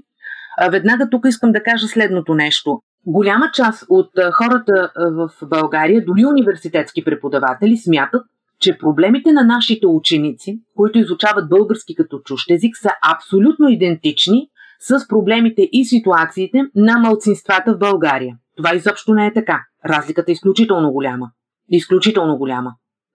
веднага 0.71 1.09
тук 1.09 1.25
искам 1.27 1.51
да 1.51 1.63
кажа 1.63 1.87
следното 1.87 2.33
нещо. 2.33 2.81
Голяма 3.05 3.51
част 3.53 3.85
от 3.89 4.09
хората 4.33 4.91
в 4.95 5.29
България, 5.43 6.05
дори 6.05 6.25
университетски 6.25 7.03
преподаватели, 7.03 7.77
смятат, 7.77 8.25
че 8.59 8.77
проблемите 8.77 9.31
на 9.31 9.43
нашите 9.43 9.87
ученици, 9.87 10.59
които 10.75 10.99
изучават 10.99 11.49
български 11.49 11.95
като 11.95 12.19
чужд 12.19 12.51
език, 12.51 12.77
са 12.77 12.89
абсолютно 13.15 13.69
идентични 13.69 14.47
с 14.79 15.07
проблемите 15.07 15.69
и 15.71 15.85
ситуациите 15.85 16.63
на 16.75 16.97
малцинствата 16.97 17.73
в 17.73 17.79
България. 17.79 18.35
Това 18.57 18.75
изобщо 18.75 19.13
не 19.13 19.27
е 19.27 19.33
така. 19.33 19.61
Разликата 19.85 20.31
е 20.31 20.33
изключително 20.33 20.91
голяма. 20.91 21.29
Изключително 21.69 22.37
голяма. 22.37 22.71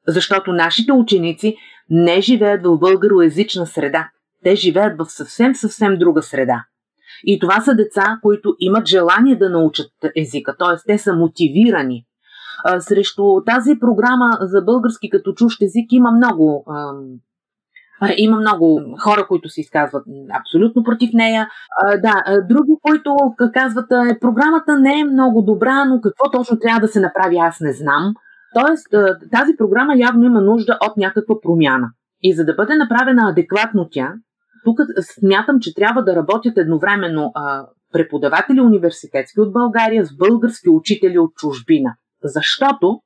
Защото 0.09 0.53
нашите 0.53 0.93
ученици 0.93 1.57
не 1.91 2.21
живеят 2.21 2.63
в 2.63 2.79
българоязична 2.79 3.67
среда. 3.67 4.11
Те 4.45 4.57
живеят 4.57 4.99
в 4.99 5.05
съвсем, 5.11 5.55
съвсем 5.55 5.99
друга 5.99 6.23
среда. 6.23 6.65
И 7.25 7.39
това 7.39 7.61
са 7.61 7.75
деца, 7.75 8.19
които 8.23 8.55
имат 8.59 8.89
желание 8.89 9.37
да 9.37 9.51
научат 9.51 9.93
езика, 10.17 10.57
т.е. 10.59 10.77
те 10.87 10.99
са 10.99 11.15
мотивирани. 11.15 12.05
Срещу 12.79 13.23
тази 13.47 13.79
програма 13.81 14.31
за 14.41 14.63
български 14.63 15.11
като 15.11 15.33
чужд 15.33 15.63
език 15.63 15.93
има 15.93 16.11
много 16.11 16.65
има 18.17 18.37
много 18.37 18.81
хора, 18.99 19.27
които 19.29 19.49
се 19.49 19.61
изказват 19.61 20.05
абсолютно 20.41 20.85
против 20.85 21.11
нея. 21.15 21.49
Да, 22.03 22.23
други, 22.49 22.73
които 22.83 23.17
казват, 23.55 23.93
е, 23.93 24.19
програмата 24.21 24.79
не 24.79 25.01
е 25.01 25.05
много 25.05 25.43
добра, 25.43 25.85
но 25.85 26.01
какво 26.01 26.31
точно 26.31 26.59
трябва 26.59 26.81
да 26.81 26.89
се 26.89 27.01
направи, 27.01 27.37
аз 27.37 27.61
не 27.61 27.73
знам. 27.73 28.15
Тоест, 28.55 28.89
тази 29.33 29.57
програма 29.59 29.93
явно 29.97 30.25
има 30.25 30.41
нужда 30.41 30.79
от 30.87 30.97
някаква 30.97 31.41
промяна. 31.43 31.89
И 32.23 32.35
за 32.35 32.45
да 32.45 32.55
бъде 32.55 32.77
направена 32.77 33.31
адекватно 33.31 33.89
тя, 33.91 34.15
тук 34.65 34.79
смятам, 35.01 35.61
че 35.61 35.75
трябва 35.75 36.05
да 36.05 36.17
работят 36.17 36.59
едновременно 36.59 37.33
а, 37.35 37.67
преподаватели 37.93 38.61
университетски 38.61 39.41
от 39.41 39.53
България 39.53 40.05
с 40.05 40.17
български 40.17 40.69
учители 40.69 41.19
от 41.19 41.35
чужбина. 41.35 41.95
Защото 42.25 43.01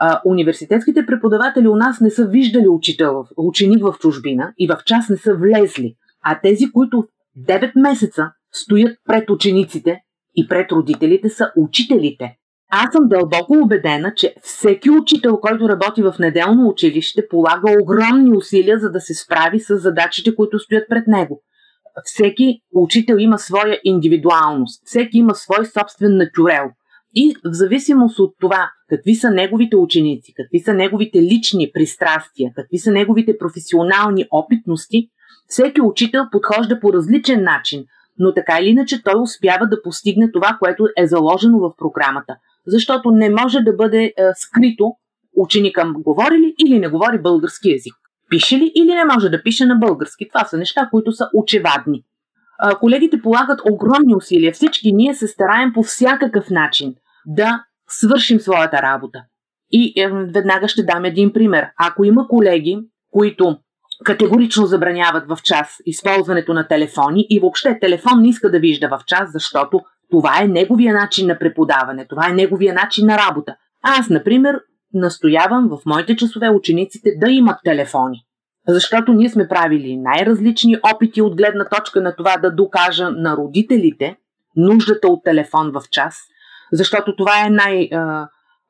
а, 0.00 0.20
университетските 0.24 1.06
преподаватели 1.06 1.68
у 1.68 1.76
нас 1.76 2.00
не 2.00 2.10
са 2.10 2.26
виждали 2.26 2.68
учител, 2.68 3.24
ученик 3.36 3.82
в 3.82 3.94
чужбина 4.00 4.52
и 4.58 4.66
в 4.66 4.78
час 4.84 5.08
не 5.08 5.16
са 5.16 5.34
влезли. 5.34 5.94
А 6.22 6.40
тези, 6.40 6.72
които 6.72 7.04
9 7.38 7.72
месеца 7.80 8.32
стоят 8.52 8.98
пред 9.04 9.30
учениците 9.30 10.00
и 10.36 10.48
пред 10.48 10.72
родителите, 10.72 11.28
са 11.28 11.52
учителите. 11.56 12.36
Аз 12.76 12.92
съм 12.92 13.08
дълбоко 13.08 13.52
убедена, 13.52 14.12
че 14.16 14.34
всеки 14.42 14.90
учител, 14.90 15.40
който 15.40 15.68
работи 15.68 16.02
в 16.02 16.14
неделно 16.18 16.68
училище, 16.68 17.28
полага 17.28 17.76
огромни 17.82 18.36
усилия, 18.36 18.78
за 18.78 18.90
да 18.90 19.00
се 19.00 19.14
справи 19.14 19.60
с 19.60 19.78
задачите, 19.78 20.34
които 20.34 20.58
стоят 20.58 20.88
пред 20.88 21.06
него. 21.06 21.42
Всеки 22.04 22.60
учител 22.74 23.16
има 23.18 23.38
своя 23.38 23.80
индивидуалност, 23.84 24.82
всеки 24.84 25.18
има 25.18 25.34
свой 25.34 25.66
собствен 25.66 26.16
натюрел. 26.16 26.70
И 27.14 27.34
в 27.44 27.52
зависимост 27.52 28.18
от 28.18 28.34
това 28.40 28.70
какви 28.88 29.14
са 29.14 29.30
неговите 29.30 29.76
ученици, 29.76 30.32
какви 30.36 30.58
са 30.58 30.74
неговите 30.74 31.22
лични 31.22 31.70
пристрастия, 31.74 32.52
какви 32.56 32.78
са 32.78 32.92
неговите 32.92 33.38
професионални 33.38 34.26
опитности, 34.30 35.08
всеки 35.48 35.80
учител 35.80 36.22
подхожда 36.32 36.80
по 36.80 36.92
различен 36.92 37.42
начин, 37.42 37.84
но 38.18 38.34
така 38.34 38.58
или 38.60 38.68
иначе 38.68 39.02
той 39.02 39.20
успява 39.20 39.66
да 39.66 39.82
постигне 39.82 40.32
това, 40.32 40.56
което 40.60 40.88
е 40.96 41.06
заложено 41.06 41.58
в 41.58 41.72
програмата 41.78 42.36
защото 42.66 43.10
не 43.10 43.30
може 43.30 43.60
да 43.60 43.72
бъде 43.72 44.04
е, 44.04 44.12
скрито 44.34 44.92
ученика 45.36 45.92
говори 45.98 46.38
ли 46.38 46.54
или 46.66 46.78
не 46.78 46.88
говори 46.88 47.22
български 47.22 47.70
язик. 47.70 47.94
Пише 48.30 48.56
ли 48.56 48.72
или 48.74 48.94
не 48.94 49.04
може 49.04 49.28
да 49.28 49.42
пише 49.42 49.66
на 49.66 49.74
български. 49.74 50.28
Това 50.28 50.44
са 50.44 50.58
неща, 50.58 50.88
които 50.90 51.12
са 51.12 51.28
очевадни. 51.34 52.02
А, 52.58 52.78
колегите 52.78 53.22
полагат 53.22 53.60
огромни 53.70 54.14
усилия. 54.16 54.52
Всички 54.52 54.92
ние 54.92 55.14
се 55.14 55.26
стараем 55.26 55.72
по 55.72 55.82
всякакъв 55.82 56.50
начин 56.50 56.94
да 57.26 57.64
свършим 57.88 58.40
своята 58.40 58.82
работа. 58.82 59.22
И 59.70 60.02
е, 60.02 60.08
веднага 60.08 60.68
ще 60.68 60.82
дам 60.82 61.04
един 61.04 61.32
пример. 61.32 61.66
Ако 61.78 62.04
има 62.04 62.28
колеги, 62.28 62.78
които 63.10 63.58
категорично 64.04 64.66
забраняват 64.66 65.28
в 65.28 65.38
час 65.42 65.76
използването 65.86 66.54
на 66.54 66.68
телефони 66.68 67.26
и 67.30 67.40
въобще 67.40 67.78
телефон 67.80 68.22
не 68.22 68.28
иска 68.28 68.50
да 68.50 68.58
вижда 68.58 68.88
в 68.88 69.00
час, 69.06 69.32
защото 69.32 69.80
това 70.10 70.42
е 70.42 70.48
неговия 70.48 70.94
начин 70.94 71.26
на 71.26 71.38
преподаване, 71.38 72.06
това 72.06 72.28
е 72.28 72.34
неговия 72.34 72.74
начин 72.74 73.06
на 73.06 73.18
работа. 73.18 73.56
Аз, 73.82 74.08
например, 74.08 74.60
настоявам 74.94 75.68
в 75.68 75.86
моите 75.86 76.16
часове 76.16 76.48
учениците 76.48 77.10
да 77.16 77.30
имат 77.30 77.58
телефони. 77.64 78.24
Защото 78.68 79.12
ние 79.12 79.28
сме 79.28 79.48
правили 79.48 79.96
най-различни 79.96 80.76
опити 80.94 81.22
от 81.22 81.36
гледна 81.36 81.64
точка 81.64 82.00
на 82.00 82.16
това 82.16 82.36
да 82.36 82.50
докажа 82.50 83.10
на 83.10 83.36
родителите 83.36 84.16
нуждата 84.56 85.08
от 85.08 85.24
телефон 85.24 85.72
в 85.72 85.82
час, 85.90 86.18
защото 86.72 87.16
това 87.16 87.46
е 87.46 87.50
най- 87.50 87.88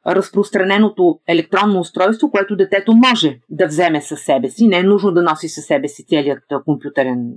разпространеното 0.07 1.21
електронно 1.29 1.81
устройство, 1.81 2.31
което 2.31 2.57
детето 2.57 2.93
може 2.93 3.39
да 3.51 3.67
вземе 3.67 4.01
със 4.01 4.21
себе 4.21 4.51
си. 4.51 4.67
Не 4.67 4.79
е 4.79 4.83
нужно 4.83 5.13
да 5.13 5.23
носи 5.23 5.49
със 5.49 5.65
себе 5.65 5.89
си 5.89 6.07
целият 6.07 6.43
компютърен 6.65 7.33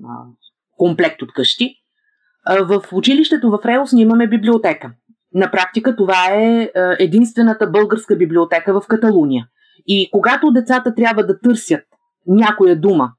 комплект 0.77 1.21
от 1.21 1.33
къщи. 1.33 1.75
В 2.49 2.83
училището 2.91 3.49
в 3.49 3.60
Реус 3.65 3.93
ние 3.93 4.03
имаме 4.03 4.27
библиотека. 4.27 4.91
На 5.33 5.51
практика 5.51 5.95
това 5.95 6.27
е 6.31 6.71
единствената 6.99 7.67
българска 7.67 8.15
библиотека 8.15 8.81
в 8.81 8.88
Каталуния. 8.88 9.47
И 9.88 10.10
когато 10.12 10.51
децата 10.51 10.95
трябва 10.95 11.25
да 11.25 11.39
търсят 11.39 11.83
някоя 12.27 12.75
дума, 12.75 13.12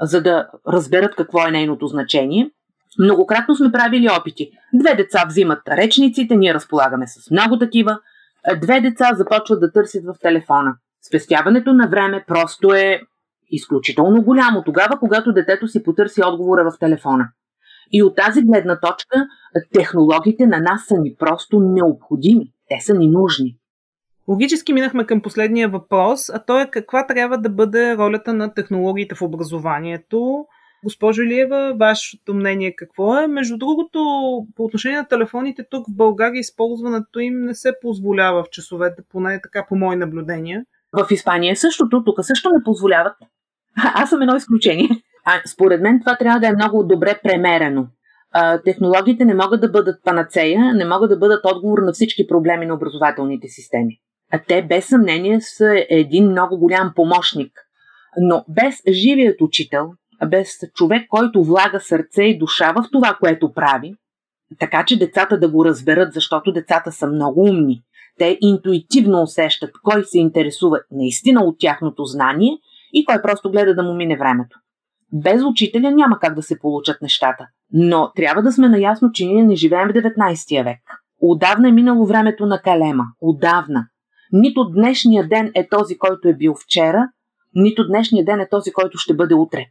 за 0.00 0.22
да 0.22 0.48
разберат 0.68 1.16
какво 1.16 1.46
е 1.48 1.50
нейното 1.50 1.86
значение, 1.86 2.50
многократно 2.98 3.56
сме 3.56 3.72
правили 3.72 4.08
опити. 4.20 4.50
Две 4.74 4.94
деца 4.94 5.24
взимат 5.28 5.58
речниците, 5.68 6.36
ние 6.36 6.54
разполагаме 6.54 7.06
с 7.06 7.30
много 7.30 7.58
такива, 7.58 7.98
две 8.60 8.80
деца 8.80 9.10
започват 9.14 9.60
да 9.60 9.72
търсят 9.72 10.04
в 10.04 10.14
телефона. 10.22 10.74
Спестяването 11.08 11.72
на 11.72 11.88
време 11.88 12.24
просто 12.26 12.72
е 12.72 13.00
изключително 13.50 14.22
голямо 14.22 14.62
тогава, 14.64 14.98
когато 14.98 15.32
детето 15.32 15.68
си 15.68 15.82
потърси 15.82 16.22
отговора 16.24 16.70
в 16.70 16.78
телефона. 16.78 17.28
И 17.92 18.02
от 18.02 18.16
тази 18.16 18.42
гледна 18.42 18.80
точка 18.80 19.26
технологиите 19.72 20.46
на 20.46 20.60
нас 20.60 20.86
са 20.86 20.98
ни 20.98 21.14
просто 21.18 21.60
необходими. 21.60 22.44
Те 22.68 22.80
са 22.80 22.94
ни 22.94 23.08
нужни. 23.08 23.56
Логически 24.28 24.72
минахме 24.72 25.06
към 25.06 25.22
последния 25.22 25.68
въпрос, 25.68 26.30
а 26.30 26.38
то 26.38 26.60
е 26.60 26.70
каква 26.70 27.06
трябва 27.06 27.38
да 27.38 27.50
бъде 27.50 27.96
ролята 27.96 28.32
на 28.34 28.54
технологиите 28.54 29.14
в 29.14 29.22
образованието. 29.22 30.44
Госпожо 30.84 31.22
Илиева, 31.22 31.74
вашето 31.80 32.34
мнение 32.34 32.74
какво 32.76 33.18
е? 33.18 33.26
Между 33.26 33.58
другото, 33.58 33.98
по 34.56 34.64
отношение 34.64 34.98
на 34.98 35.08
телефоните, 35.08 35.66
тук 35.70 35.86
в 35.88 35.96
България 35.96 36.40
използването 36.40 37.20
им 37.20 37.44
не 37.44 37.54
се 37.54 37.72
позволява 37.82 38.44
в 38.44 38.50
часовете, 38.50 39.02
поне 39.10 39.40
така 39.42 39.66
по 39.68 39.76
мои 39.76 39.96
наблюдения. 39.96 40.64
В 40.92 41.06
Испания 41.10 41.56
същото, 41.56 42.04
тук 42.04 42.16
също 42.22 42.50
не 42.50 42.64
позволяват. 42.64 43.16
Аз 43.94 44.10
съм 44.10 44.22
едно 44.22 44.36
изключение. 44.36 44.88
А, 45.24 45.40
според 45.46 45.80
мен 45.80 46.00
това 46.00 46.16
трябва 46.16 46.40
да 46.40 46.48
е 46.48 46.52
много 46.52 46.84
добре 46.84 47.20
премерено. 47.22 47.86
Технологиите 48.64 49.24
не 49.24 49.34
могат 49.34 49.60
да 49.60 49.68
бъдат 49.68 50.04
панацея, 50.04 50.74
не 50.74 50.84
могат 50.84 51.10
да 51.10 51.16
бъдат 51.16 51.44
отговор 51.44 51.78
на 51.78 51.92
всички 51.92 52.26
проблеми 52.26 52.66
на 52.66 52.74
образователните 52.74 53.48
системи. 53.48 53.98
А 54.32 54.40
те 54.48 54.62
без 54.62 54.86
съмнение 54.86 55.40
са 55.40 55.84
един 55.90 56.30
много 56.30 56.58
голям 56.58 56.92
помощник. 56.96 57.52
Но 58.20 58.44
без 58.48 58.82
живият 58.88 59.40
учител, 59.40 59.90
без 60.26 60.48
човек, 60.74 61.06
който 61.08 61.44
влага 61.44 61.80
сърце 61.80 62.22
и 62.22 62.38
душа 62.38 62.72
в 62.72 62.84
това, 62.92 63.16
което 63.20 63.52
прави, 63.52 63.94
така 64.58 64.84
че 64.84 64.98
децата 64.98 65.38
да 65.38 65.48
го 65.48 65.64
разберат, 65.64 66.12
защото 66.12 66.52
децата 66.52 66.92
са 66.92 67.06
много 67.06 67.40
умни. 67.40 67.82
Те 68.18 68.38
интуитивно 68.40 69.22
усещат 69.22 69.70
кой 69.82 70.04
се 70.04 70.18
интересува 70.18 70.80
наистина 70.90 71.44
от 71.44 71.56
тяхното 71.58 72.04
знание 72.04 72.50
и 72.92 73.04
кой 73.04 73.22
просто 73.22 73.50
гледа 73.50 73.74
да 73.74 73.82
му 73.82 73.94
мине 73.94 74.18
времето. 74.18 74.58
Без 75.12 75.42
учителя 75.42 75.90
няма 75.90 76.18
как 76.18 76.34
да 76.34 76.42
се 76.42 76.58
получат 76.58 77.02
нещата. 77.02 77.46
Но 77.72 78.12
трябва 78.16 78.42
да 78.42 78.52
сме 78.52 78.68
наясно, 78.68 79.12
че 79.12 79.26
ние 79.26 79.42
не 79.42 79.56
живеем 79.56 79.88
в 79.88 79.92
19 79.92 80.64
век. 80.64 80.80
Отдавна 81.20 81.68
е 81.68 81.72
минало 81.72 82.06
времето 82.06 82.46
на 82.46 82.62
калема. 82.62 83.04
Отдавна. 83.20 83.86
Нито 84.32 84.70
днешния 84.70 85.28
ден 85.28 85.50
е 85.54 85.68
този, 85.68 85.98
който 85.98 86.28
е 86.28 86.34
бил 86.34 86.54
вчера, 86.64 87.08
нито 87.54 87.86
днешния 87.86 88.24
ден 88.24 88.40
е 88.40 88.48
този, 88.48 88.72
който 88.72 88.98
ще 88.98 89.14
бъде 89.14 89.34
утре. 89.34 89.66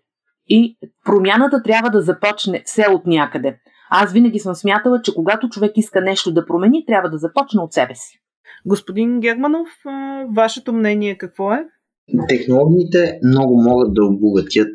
И 0.47 0.77
промяната 1.05 1.63
трябва 1.63 1.89
да 1.89 2.01
започне 2.01 2.63
все 2.65 2.85
от 2.89 3.05
някъде. 3.05 3.57
Аз 3.91 4.13
винаги 4.13 4.39
съм 4.39 4.55
смятала, 4.55 5.01
че 5.01 5.15
когато 5.15 5.49
човек 5.49 5.71
иска 5.75 6.01
нещо 6.01 6.33
да 6.33 6.45
промени, 6.45 6.85
трябва 6.85 7.09
да 7.09 7.17
започне 7.17 7.61
от 7.61 7.73
себе 7.73 7.95
си. 7.95 8.19
Господин 8.65 9.19
Германов, 9.19 9.69
вашето 10.35 10.73
мнение 10.73 11.17
какво 11.17 11.53
е? 11.53 11.65
Технологиите 12.29 13.19
много 13.23 13.63
могат 13.63 13.93
да 13.93 14.05
обогатят 14.05 14.69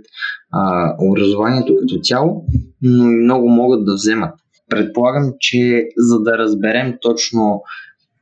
а, 0.52 0.94
образованието 1.10 1.76
като 1.80 2.00
цяло, 2.02 2.44
но 2.82 3.10
и 3.10 3.16
много 3.16 3.48
могат 3.48 3.84
да 3.84 3.94
вземат. 3.94 4.34
Предполагам, 4.68 5.32
че 5.40 5.88
за 5.96 6.20
да 6.20 6.38
разберем 6.38 6.94
точно 7.00 7.62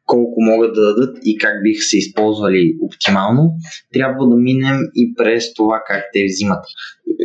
колко 0.07 0.41
могат 0.41 0.75
да 0.75 0.81
дадат 0.81 1.19
и 1.25 1.39
как 1.39 1.63
биха 1.63 1.83
се 1.83 1.99
използвали 1.99 2.77
оптимално, 2.83 3.53
трябва 3.93 4.29
да 4.29 4.37
минем 4.37 4.77
и 4.95 5.15
през 5.15 5.55
това 5.55 5.83
как 5.87 6.03
те 6.13 6.25
взимат. 6.25 6.65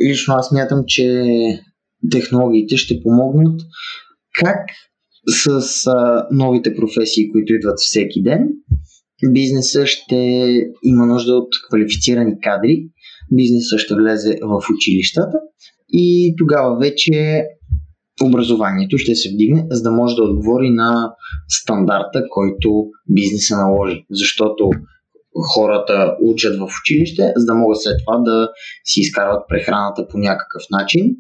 Лично 0.10 0.34
аз 0.34 0.52
мятам, 0.52 0.84
че 0.88 1.26
технологиите 2.12 2.78
ще 2.78 3.02
помогнат 3.04 3.62
как 4.40 4.60
с 5.28 5.88
а, 5.88 6.28
новите 6.32 6.76
професии, 6.76 7.32
които 7.32 7.54
идват 7.54 7.80
всеки 7.80 8.24
ден, 8.24 8.50
бизнеса 9.32 9.88
ще 9.88 10.16
има 10.84 11.06
нужда 11.06 11.36
от 11.36 11.50
квалифицирани 11.68 12.34
кадри, 12.42 12.90
бизнеса 13.32 13.78
ще 13.78 13.96
влезе 13.96 14.36
в 14.42 14.62
училищата 14.76 15.38
и 15.89 16.36
тогава 16.38 16.78
вече 16.78 17.44
образованието 18.24 18.98
ще 18.98 19.15
се 19.15 19.30
вдигне, 19.30 19.65
за 19.70 19.84
да 19.84 19.92
може 19.92 20.15
да 20.15 20.24
отговори 20.24 20.70
на 20.70 21.13
стандарта, 21.50 22.24
който 22.30 22.86
бизнеса 23.10 23.58
наложи. 23.58 24.06
Защото 24.12 24.70
хората 25.54 26.15
учат 26.22 26.60
в 26.60 26.68
училище, 26.84 27.34
за 27.36 27.46
да 27.46 27.54
могат 27.54 27.82
след 27.82 27.96
това 28.06 28.18
да 28.18 28.50
си 28.84 29.00
изкарват 29.00 29.44
прехраната 29.50 30.08
по 30.08 30.18
някакъв 30.18 30.62
начин. 30.72 31.15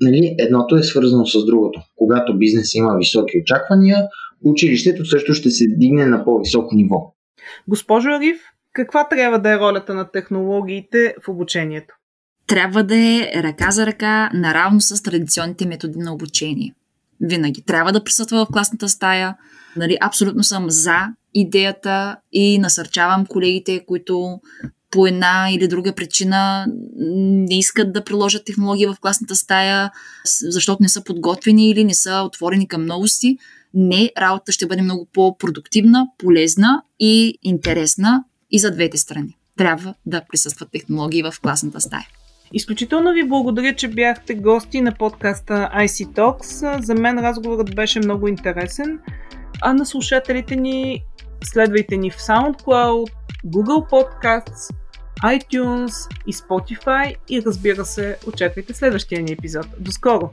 Нали, 0.00 0.34
едното 0.38 0.76
е 0.76 0.82
свързано 0.82 1.26
с 1.26 1.44
другото. 1.46 1.80
Когато 1.96 2.38
бизнес 2.38 2.74
има 2.74 2.96
високи 2.98 3.38
очаквания, 3.42 3.98
училището 4.44 5.04
също 5.04 5.34
ще 5.34 5.50
се 5.50 5.64
дигне 5.68 6.06
на 6.06 6.24
по-високо 6.24 6.74
ниво. 6.74 7.14
Госпожо 7.68 8.08
Ариф, 8.08 8.38
каква 8.72 9.08
трябва 9.08 9.38
да 9.38 9.52
е 9.52 9.58
ролята 9.58 9.94
на 9.94 10.10
технологиите 10.10 11.14
в 11.24 11.28
обучението? 11.28 11.94
Трябва 12.46 12.84
да 12.84 12.96
е 12.96 13.32
ръка 13.36 13.70
за 13.70 13.86
ръка, 13.86 14.30
наравно 14.34 14.80
с 14.80 15.02
традиционните 15.02 15.66
методи 15.66 15.98
на 15.98 16.12
обучение. 16.14 16.74
Винаги. 17.20 17.62
Трябва 17.62 17.92
да 17.92 18.04
присъства 18.04 18.44
в 18.44 18.52
класната 18.52 18.88
стая. 18.88 19.36
Нали, 19.76 19.98
абсолютно 20.00 20.44
съм 20.44 20.70
за 20.70 21.06
идеята 21.34 22.16
и 22.32 22.58
насърчавам 22.58 23.26
колегите, 23.26 23.84
които 23.86 24.40
по 24.90 25.06
една 25.06 25.48
или 25.50 25.68
друга 25.68 25.94
причина 25.94 26.66
не 26.96 27.58
искат 27.58 27.92
да 27.92 28.04
приложат 28.04 28.44
технология 28.44 28.92
в 28.92 29.00
класната 29.00 29.34
стая, 29.34 29.90
защото 30.42 30.82
не 30.82 30.88
са 30.88 31.04
подготвени 31.04 31.70
или 31.70 31.84
не 31.84 31.94
са 31.94 32.22
отворени 32.26 32.68
към 32.68 32.86
новости. 32.86 33.38
Не, 33.74 34.10
работата 34.18 34.52
ще 34.52 34.66
бъде 34.66 34.82
много 34.82 35.08
по-продуктивна, 35.12 36.06
полезна 36.18 36.82
и 37.00 37.38
интересна 37.42 38.24
и 38.50 38.58
за 38.58 38.70
двете 38.70 38.98
страни. 38.98 39.36
Трябва 39.56 39.94
да 40.06 40.22
присъстват 40.28 40.70
технологии 40.72 41.22
в 41.22 41.34
класната 41.42 41.80
стая. 41.80 42.06
Изключително 42.52 43.12
ви 43.12 43.28
благодаря, 43.28 43.74
че 43.74 43.88
бяхте 43.88 44.34
гости 44.34 44.80
на 44.80 44.94
подкаста 44.94 45.70
IC 45.74 46.06
Talks. 46.06 46.80
За 46.82 46.94
мен 46.94 47.18
разговорът 47.18 47.74
беше 47.74 47.98
много 47.98 48.28
интересен, 48.28 48.98
а 49.62 49.72
на 49.72 49.86
слушателите 49.86 50.56
ни 50.56 51.02
следвайте 51.44 51.96
ни 51.96 52.10
в 52.10 52.16
SoundCloud, 52.16 53.10
Google 53.46 53.90
Podcasts, 53.90 54.74
iTunes 55.24 55.92
и 56.26 56.32
Spotify 56.32 57.14
и 57.28 57.42
разбира 57.42 57.84
се, 57.84 58.16
очаквайте 58.26 58.74
следващия 58.74 59.22
ни 59.22 59.32
епизод. 59.32 59.66
До 59.80 59.92
скоро! 59.92 60.30